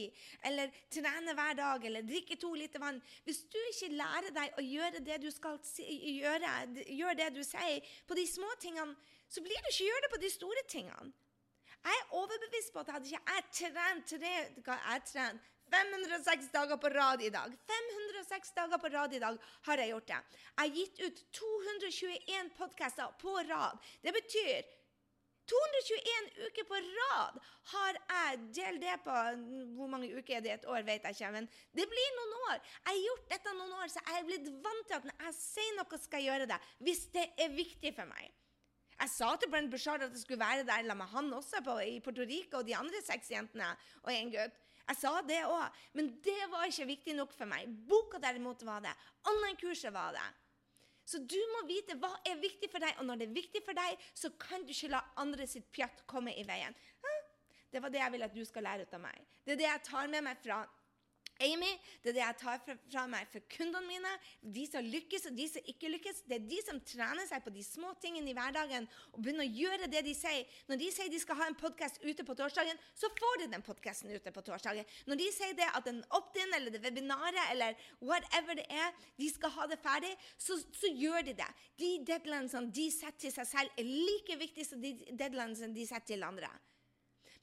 eller 0.47 0.71
trene 0.91 1.35
hver 1.37 1.57
dag, 1.59 1.85
eller 1.87 2.05
drikke 2.07 2.37
to 2.39 2.53
liter 2.59 2.83
vann 2.83 3.01
Hvis 3.25 3.43
du 3.51 3.59
ikke 3.71 3.93
lærer 3.95 4.31
deg 4.35 4.59
å 4.59 4.65
gjøre 4.67 5.03
det 5.07 5.19
du 5.23 5.29
skal 5.33 5.59
gjøre, 5.59 6.53
gjør 6.99 7.19
det 7.19 7.29
du 7.35 7.41
sier 7.47 7.95
på 8.07 8.17
de 8.19 8.27
små 8.29 8.51
tingene, 8.63 8.95
så 9.27 9.43
blir 9.43 9.59
du 9.59 9.71
ikke 9.71 9.89
gjøre 9.89 10.05
det 10.05 10.13
på 10.13 10.23
de 10.23 10.33
store 10.33 10.65
tingene. 10.69 11.13
Jeg 11.83 11.99
er 11.99 12.13
overbevist 12.15 12.71
på 12.71 12.79
at 12.79 12.93
hadde 12.95 13.09
ikke 13.09 13.33
jeg 13.33 13.47
trent 13.57 14.11
tre 14.13 14.35
jeg 14.63 15.01
trent 15.09 15.49
506 15.71 16.51
dager 16.53 16.77
på 16.77 16.89
rad 16.89 17.21
i 17.21 17.29
dag. 17.29 17.57
506 17.71 18.53
dager 18.55 18.77
på 18.77 18.89
rad 18.93 19.13
i 19.13 19.19
dag 19.19 19.37
har 19.67 19.77
jeg 19.77 19.93
gjort 19.93 20.07
det. 20.07 20.21
Jeg 20.43 20.61
har 20.63 20.77
gitt 20.77 21.03
ut 21.07 21.25
221 21.39 22.53
podkaster 22.57 23.15
på 23.21 23.35
rad. 23.49 23.77
Det 24.01 24.13
betyr 24.15 24.71
221 25.51 26.29
uker 26.47 26.67
på 26.67 26.77
rad 26.79 27.39
har 27.73 27.97
jeg 27.99 28.37
delt 28.55 28.81
det 28.83 28.93
på 29.03 29.15
Hvor 29.75 29.89
mange 29.91 30.07
uker 30.15 30.37
er 30.37 30.45
det 30.45 30.51
i 30.51 30.53
et 30.53 30.69
år, 30.71 30.85
vet 30.87 31.03
jeg 31.03 31.17
ikke. 31.17 31.31
Men 31.35 31.49
det 31.75 31.87
blir 31.91 32.13
noen 32.19 32.37
år. 32.51 32.61
Jeg 32.61 32.91
har 32.91 33.01
gjort 33.07 33.33
dette 33.33 33.57
noen 33.57 33.75
år, 33.81 33.91
så 33.91 34.05
jeg 34.07 34.21
er 34.21 34.29
blitt 34.29 34.47
vant 34.63 34.87
til 34.87 34.99
at 34.99 35.09
når 35.09 35.27
jeg 35.27 35.35
sier 35.41 35.75
noe, 35.79 35.99
skal 36.05 36.23
jeg 36.23 36.31
gjøre 36.31 36.49
det. 36.53 36.61
Hvis 36.87 37.03
det 37.17 37.27
er 37.35 37.57
viktig 37.57 37.93
for 37.97 38.09
meg. 38.09 38.31
Jeg 38.93 39.11
sa 39.11 39.33
til 39.35 39.49
Brent 39.51 39.71
Bushard 39.73 40.05
at 40.05 40.13
jeg 40.13 40.21
skulle 40.21 40.39
være 40.39 40.63
der 40.63 40.83
sammen 40.85 41.01
med 41.01 41.11
han 41.11 41.33
også 41.35 41.63
på, 41.65 41.79
i 41.81 41.99
Puerto 41.99 42.23
Rico 42.29 42.61
og 42.61 42.67
de 42.67 42.75
andre 42.77 43.01
seks 43.03 43.33
jentene 43.33 43.73
og 44.03 44.13
en 44.13 44.31
gutt. 44.31 44.59
Jeg 44.89 44.99
sa 44.99 45.13
det 45.23 45.39
òg, 45.47 45.83
men 45.95 46.09
det 46.23 46.39
var 46.51 46.67
ikke 46.67 46.89
viktig 46.89 47.15
nok 47.15 47.33
for 47.35 47.47
meg. 47.49 47.69
Boka 47.87 48.19
derimot 48.21 48.65
var 48.67 48.83
det. 48.83 48.91
Online-kurset 49.31 49.93
var 49.95 50.11
det. 50.15 50.25
Så 51.07 51.19
du 51.19 51.39
må 51.51 51.65
vite 51.67 51.95
hva 51.99 52.11
er 52.27 52.39
viktig 52.39 52.69
for 52.71 52.83
deg, 52.83 52.95
og 52.99 53.07
når 53.07 53.19
det 53.21 53.27
er 53.27 53.35
viktig 53.35 53.61
for 53.65 53.75
deg, 53.75 53.99
så 54.15 54.31
kan 54.39 54.63
du 54.63 54.71
ikke 54.71 54.91
la 54.93 55.01
andre 55.19 55.47
sitt 55.47 55.67
pjatt 55.75 56.05
komme 56.07 56.35
i 56.35 56.45
veien. 56.47 56.75
Det 57.73 57.81
var 57.81 57.91
det 57.91 58.03
jeg 58.03 58.13
vil 58.13 58.27
at 58.27 58.35
du 58.35 58.43
skal 58.45 58.67
lære 58.67 58.85
ut 58.85 58.95
av 58.95 59.01
meg. 59.01 59.23
Det 59.43 59.55
er 59.55 59.59
det 59.59 59.65
jeg 59.65 59.85
tar 59.87 60.09
med 60.11 60.27
meg 60.27 60.39
fra 60.43 60.61
Amy, 61.41 61.71
det 62.03 62.11
er 62.11 62.15
det 62.17 62.21
jeg 62.21 62.37
tar 62.39 62.59
fra, 62.63 62.75
fra, 62.85 63.03
meg 63.09 63.29
for 63.31 63.43
kundene 63.51 63.87
mine. 63.87 64.11
De 64.55 64.63
som 64.69 64.85
lykkes, 64.85 65.25
og 65.29 65.37
de 65.37 65.47
som 65.49 65.69
ikke 65.71 65.89
lykkes. 65.95 66.21
Det 66.29 66.37
er 66.37 66.47
de 66.49 66.59
som 66.65 66.79
trener 66.85 67.25
seg 67.29 67.43
på 67.45 67.53
de 67.55 67.63
små 67.65 67.93
tingene 68.03 68.29
i 68.31 68.35
hverdagen 68.37 68.87
og 69.11 69.19
begynner 69.19 69.47
å 69.47 69.57
gjøre 69.61 69.89
det 69.91 70.03
de 70.05 70.13
sier. 70.17 70.49
Når 70.69 70.81
de 70.81 70.89
sier 70.93 71.11
de 71.11 71.21
skal 71.21 71.39
ha 71.41 71.47
en 71.49 71.57
podkast 71.59 71.99
ute 72.03 72.25
på 72.27 72.35
torsdagen, 72.37 72.79
så 72.95 73.09
får 73.17 73.43
de 73.43 73.49
den 73.55 73.65
podkasten 73.65 74.13
ute 74.13 74.33
på 74.35 74.45
torsdagen. 74.45 74.87
Når 75.09 75.21
de 75.21 75.29
sier 75.35 75.55
det 75.57 75.69
at 75.73 75.89
en 75.91 76.03
opt-in 76.15 76.57
eller 76.57 76.73
det 76.73 76.83
webinaret 76.83 77.41
eller 77.49 77.79
whatever 78.01 78.59
det 78.59 78.67
er, 78.69 78.93
de 79.19 79.31
skal 79.31 79.55
ha 79.57 79.69
det 79.71 79.79
ferdig, 79.83 80.13
så, 80.37 80.59
så 80.75 80.91
gjør 80.91 81.25
de 81.29 81.37
det. 81.39 81.49
De 81.81 81.95
deadlinesene 82.07 82.71
de 82.73 82.89
setter 82.93 83.25
til 83.27 83.33
seg 83.35 83.49
selv, 83.49 83.73
er 83.79 83.89
like 83.89 84.37
viktige 84.39 84.67
som 84.67 84.81
de 84.83 84.95
deadlinesene 85.11 85.75
de 85.75 85.87
setter 85.87 86.13
til 86.13 86.25
andre. 86.27 86.51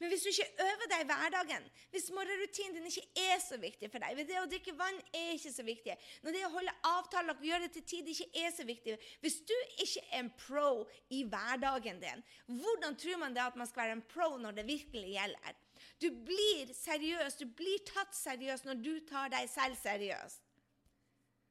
Men 0.01 0.09
hvis 0.09 0.23
du 0.25 0.31
ikke 0.31 0.65
øver 0.65 0.89
deg 0.89 1.03
i 1.03 1.07
hverdagen, 1.11 1.65
hvis 1.93 2.07
morgenrutinen 2.17 2.77
din 2.79 2.87
ikke 2.89 3.27
er 3.29 3.41
så 3.45 3.59
viktig 3.61 3.91
for 3.93 4.01
deg, 4.01 4.23
det 4.25 4.39
å 4.41 4.47
drikke 4.49 4.73
vann 4.79 5.01
er 5.13 5.35
ikke 5.35 5.53
så 5.53 5.65
viktig, 5.67 5.97
når 6.25 6.37
det 6.37 6.45
å 6.47 6.53
holde 6.55 6.77
avtaler 6.89 7.37
og 7.37 7.45
gjøre 7.45 7.67
det 7.67 7.75
til 7.75 7.85
tid 7.91 8.09
ikke 8.09 8.29
er 8.41 8.55
så 8.57 8.65
viktig 8.65 8.97
Hvis 9.21 9.37
du 9.45 9.57
ikke 9.85 10.05
er 10.07 10.23
en 10.23 10.31
pro 10.41 10.71
i 11.13 11.21
hverdagen 11.29 12.01
din, 12.01 12.25
hvordan 12.49 12.97
tror 13.03 13.21
man 13.21 13.37
det 13.37 13.45
at 13.45 13.59
man 13.61 13.69
skal 13.69 13.85
være 13.85 13.99
en 13.99 14.07
pro 14.15 14.31
når 14.41 14.57
det 14.57 14.67
virkelig 14.71 15.13
gjelder? 15.19 15.59
Du 16.01 16.09
blir 16.25 16.73
seriøs, 16.77 17.37
du 17.37 17.45
blir 17.57 17.85
tatt 17.89 18.17
seriøst 18.17 18.69
når 18.69 18.81
du 18.81 18.95
tar 19.09 19.29
deg 19.33 19.53
selv 19.53 19.77
seriøst. 19.83 20.49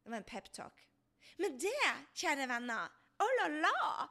Det 0.01 0.09
var 0.09 0.23
en 0.23 0.31
peptalk. 0.31 0.85
Men 1.37 1.53
det, 1.61 1.77
kjære 2.17 2.49
venner, 2.49 2.89
oh 3.21 3.31
la 3.43 3.47
la! 3.61 4.09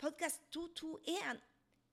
Podkast 0.00 0.40
221 0.54 1.47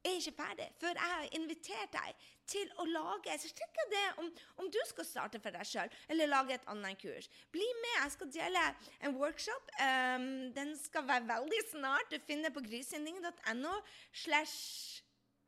er 0.06 0.18
ikke 0.20 0.36
ferdig 0.38 0.68
før 0.80 0.94
jeg 0.94 1.12
har 1.12 1.36
invitert 1.38 1.94
deg 1.96 2.26
til 2.50 2.72
å 2.82 2.86
lage 2.90 3.38
så 3.42 3.50
sjekk 3.50 3.80
det 3.92 4.04
om, 4.22 4.30
om 4.62 4.70
du 4.72 4.80
skal 4.90 5.08
starte 5.08 5.42
for 5.42 5.56
deg 5.56 5.68
sjøl 5.68 5.94
eller 6.14 6.32
lage 6.32 6.58
et 6.58 6.68
annet 6.72 7.00
kurs. 7.02 7.30
Bli 7.54 7.66
med. 7.82 7.96
Jeg 8.04 8.16
skal 8.16 8.34
dele 8.34 8.66
en 9.02 9.16
workshop. 9.18 9.72
Um, 9.82 10.28
den 10.56 10.76
skal 10.78 11.08
være 11.10 11.28
veldig 11.30 11.62
snart. 11.72 12.12
Du 12.12 12.20
finner 12.28 12.54
på 12.54 12.64
grisinding.no 12.66 13.78
slash 14.14 15.02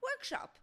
workshop. 0.04 0.58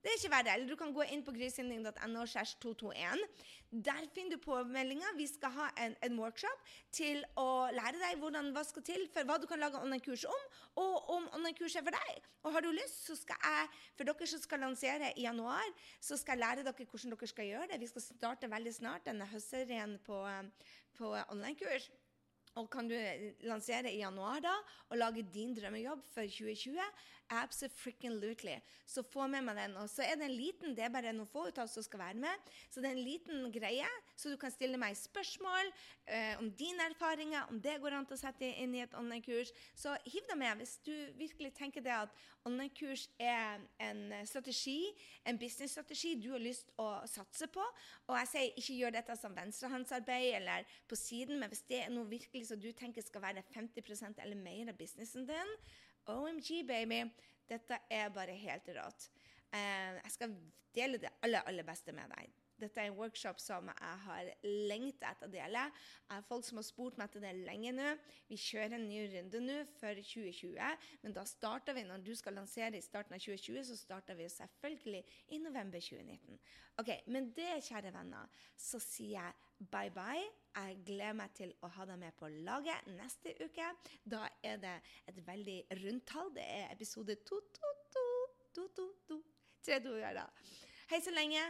Det 0.00 0.12
er 0.12 0.20
ikke 0.20 0.32
verre. 0.32 0.54
Eller 0.54 0.70
du 0.70 0.78
kan 0.80 0.94
gå 0.96 1.04
inn 1.12 1.24
på 1.26 1.34
grisinding.no 1.36 2.26
221. 2.64 3.26
Der 3.70 4.02
finner 4.14 4.34
du 4.34 4.42
påmeldinga. 4.42 5.12
Vi 5.16 5.28
skal 5.30 5.52
ha 5.54 5.68
en, 5.78 5.92
en, 6.02 6.16
workshop 6.18 6.64
til 6.90 7.20
å 7.38 7.70
lære 7.70 8.00
deg 8.00 8.18
hvordan, 8.18 8.48
hva 8.50 8.64
skal 8.66 8.82
til 8.82 9.04
for 9.14 9.28
hva 9.28 9.36
du 9.38 9.46
kan 9.46 9.62
lage 9.62 9.78
online-kurs 9.78 10.24
om, 10.26 10.48
og 10.82 11.12
om 11.14 11.28
online-kurs 11.38 11.76
er 11.78 11.86
for 11.86 11.94
deg. 11.94 12.26
Og 12.42 12.56
har 12.56 12.66
du 12.66 12.72
lyst, 12.74 13.04
så 13.06 13.14
skal 13.14 13.38
jeg, 13.46 13.70
for 13.94 14.10
dere 14.10 14.30
som 14.32 14.42
skal 14.42 14.64
lansere 14.66 15.12
i 15.14 15.28
januar, 15.28 15.70
så 16.02 16.18
skal 16.18 16.34
jeg 16.34 16.42
lære 16.42 16.66
dere 16.66 16.88
hvordan 16.90 17.14
dere 17.14 17.30
skal 17.30 17.50
gjøre 17.52 17.70
det. 17.70 17.80
Vi 17.84 17.92
skal 17.92 18.06
starte 18.08 18.50
veldig 18.50 18.74
snart 18.74 19.06
denne 19.06 19.30
høstserien 19.30 20.00
på, 20.02 20.18
på 20.98 21.14
online-kurs. 21.28 21.92
Og 22.58 22.66
kan 22.66 22.90
du 22.90 22.96
lansere 23.46 23.92
i 23.94 24.00
januar 24.00 24.42
da, 24.42 24.56
og 24.90 24.98
lage 24.98 25.22
din 25.30 25.54
drømmejobb 25.54 26.02
for 26.10 26.26
2020? 26.26 26.82
Absolutely. 27.30 28.56
Så 28.86 29.04
få 29.06 29.26
med 29.30 29.44
meg 29.46 29.54
den. 29.54 29.76
Og 29.78 29.86
så 29.90 30.02
er 30.02 30.16
det 30.18 30.26
en 30.26 30.34
liten 30.34 30.72
det 30.74 30.82
er 30.82 30.90
bare 30.90 31.12
noen 31.14 31.28
få 31.30 31.44
ut 31.46 31.58
av 31.62 31.68
oss 31.68 31.76
som 31.78 31.84
skal 31.86 32.00
være 32.02 32.18
med. 32.24 32.48
Så 32.66 32.82
det 32.82 32.88
er 32.90 32.96
en 32.96 33.06
liten 33.06 33.44
greie, 33.54 33.86
så 34.18 34.32
du 34.32 34.38
kan 34.40 34.50
stille 34.50 34.78
meg 34.80 34.96
spørsmål 34.98 35.70
eh, 36.10 36.34
om 36.40 36.48
dine 36.58 36.88
erfaringer, 36.90 37.46
om 37.52 37.60
det 37.62 37.76
går 37.78 37.94
an 37.94 38.08
å 38.10 38.18
sette 38.18 38.48
inn 38.50 38.74
i 38.74 38.82
et 38.82 38.96
online-kurs. 38.98 39.52
Så 39.78 39.94
hiv 40.10 40.26
deg 40.26 40.40
med 40.40 40.58
hvis 40.58 40.72
du 40.82 40.94
virkelig 41.20 41.52
tenker 41.54 41.84
det 41.86 41.94
at 41.94 42.16
online-kurs 42.48 43.06
er 43.22 43.62
en 43.86 44.00
strategi, 44.26 44.90
en 45.22 45.38
businessstrategi 45.38 46.16
du 46.18 46.32
har 46.34 46.42
lyst 46.42 46.72
å 46.82 46.88
satse 47.06 47.46
på. 47.54 47.62
Og 48.08 48.16
jeg 48.24 48.30
sier 48.32 48.58
ikke 48.58 48.80
gjør 48.80 48.96
dette 48.96 49.18
som 49.20 49.36
venstrehåndsarbeid 49.38 50.32
eller 50.40 50.66
på 50.90 50.98
siden, 50.98 51.38
men 51.38 51.52
hvis 51.52 51.62
det 51.70 51.84
er 51.84 51.94
noe 51.94 52.10
virkelig 52.10 52.48
som 52.50 52.58
du 52.58 52.72
tenker 52.74 53.06
skal 53.06 53.22
være 53.28 53.46
50% 53.54 54.18
eller 54.24 54.42
mer 54.42 54.74
av 54.74 54.82
businessen 54.82 55.30
din, 55.30 55.54
OMG, 56.18 56.62
baby. 56.68 57.02
Dette 57.50 57.80
er 57.90 58.12
bare 58.14 58.36
helt 58.38 58.68
rått. 58.76 59.08
Uh, 59.50 59.98
jeg 60.02 60.14
skal 60.14 60.36
dele 60.74 61.00
det 61.02 61.10
aller, 61.24 61.42
aller 61.48 61.66
beste 61.66 61.94
med 61.94 62.10
deg. 62.14 62.30
Dette 62.60 62.82
er 62.82 62.90
en 62.90 62.98
workshop 62.98 63.38
som 63.40 63.70
jeg 63.70 64.00
har 64.04 64.28
lengta 64.68 65.14
etter 65.14 65.28
å 65.28 65.32
dele. 65.32 65.62
Jeg 65.70 66.12
har 66.12 66.26
folk 66.28 66.44
som 66.44 66.60
har 66.60 66.66
spurt 66.66 66.98
meg 67.00 67.08
etter 67.08 67.24
det 67.24 67.32
lenge 67.46 67.72
nå. 67.72 67.94
Vi 68.28 68.36
kjører 68.40 68.76
en 68.76 68.84
ny 68.88 69.00
runde 69.14 69.40
nå 69.44 69.56
for 69.78 69.96
2020, 69.96 70.90
men 71.04 71.16
da 71.16 71.24
starter 71.28 71.76
vi 71.76 71.86
når 71.88 72.04
du 72.04 72.12
skal 72.18 72.36
lansere 72.36 72.76
i 72.76 72.84
starten 72.84 73.16
av 73.16 73.24
2020, 73.24 73.64
så 73.70 73.78
starter 73.80 74.18
vi 74.18 74.28
selvfølgelig 74.34 75.02
i 75.32 75.40
november 75.40 75.80
2019. 75.80 76.40
Ok, 76.82 76.92
Men 77.06 77.32
det, 77.36 77.50
kjære 77.64 77.94
venner, 77.96 78.28
så 78.56 78.80
sier 78.82 79.16
jeg 79.16 79.68
bye 79.72 79.92
bye. 79.96 80.28
Jeg 80.50 80.80
gleder 80.86 81.14
meg 81.14 81.34
til 81.38 81.52
å 81.62 81.68
ha 81.76 81.84
deg 81.86 81.98
med 82.00 82.16
på 82.18 82.28
laget 82.46 82.88
neste 82.96 83.36
uke. 83.38 83.68
Da 84.02 84.24
er 84.42 84.58
det 84.62 84.76
et 85.10 85.20
veldig 85.26 85.58
rundt 85.84 86.06
tall. 86.10 86.32
Det 86.34 86.44
er 86.44 86.72
episode 86.74 87.14
to, 87.28 87.38
to, 87.54 87.72
to, 87.94 88.06
to, 88.56 88.66
to, 88.76 88.88
to. 89.08 89.20
Tre 89.62 89.78
to, 89.84 89.94
ja 90.00 90.10
da. 90.16 90.26
Hei 90.90 90.98
så 91.04 91.14
lenge. 91.14 91.44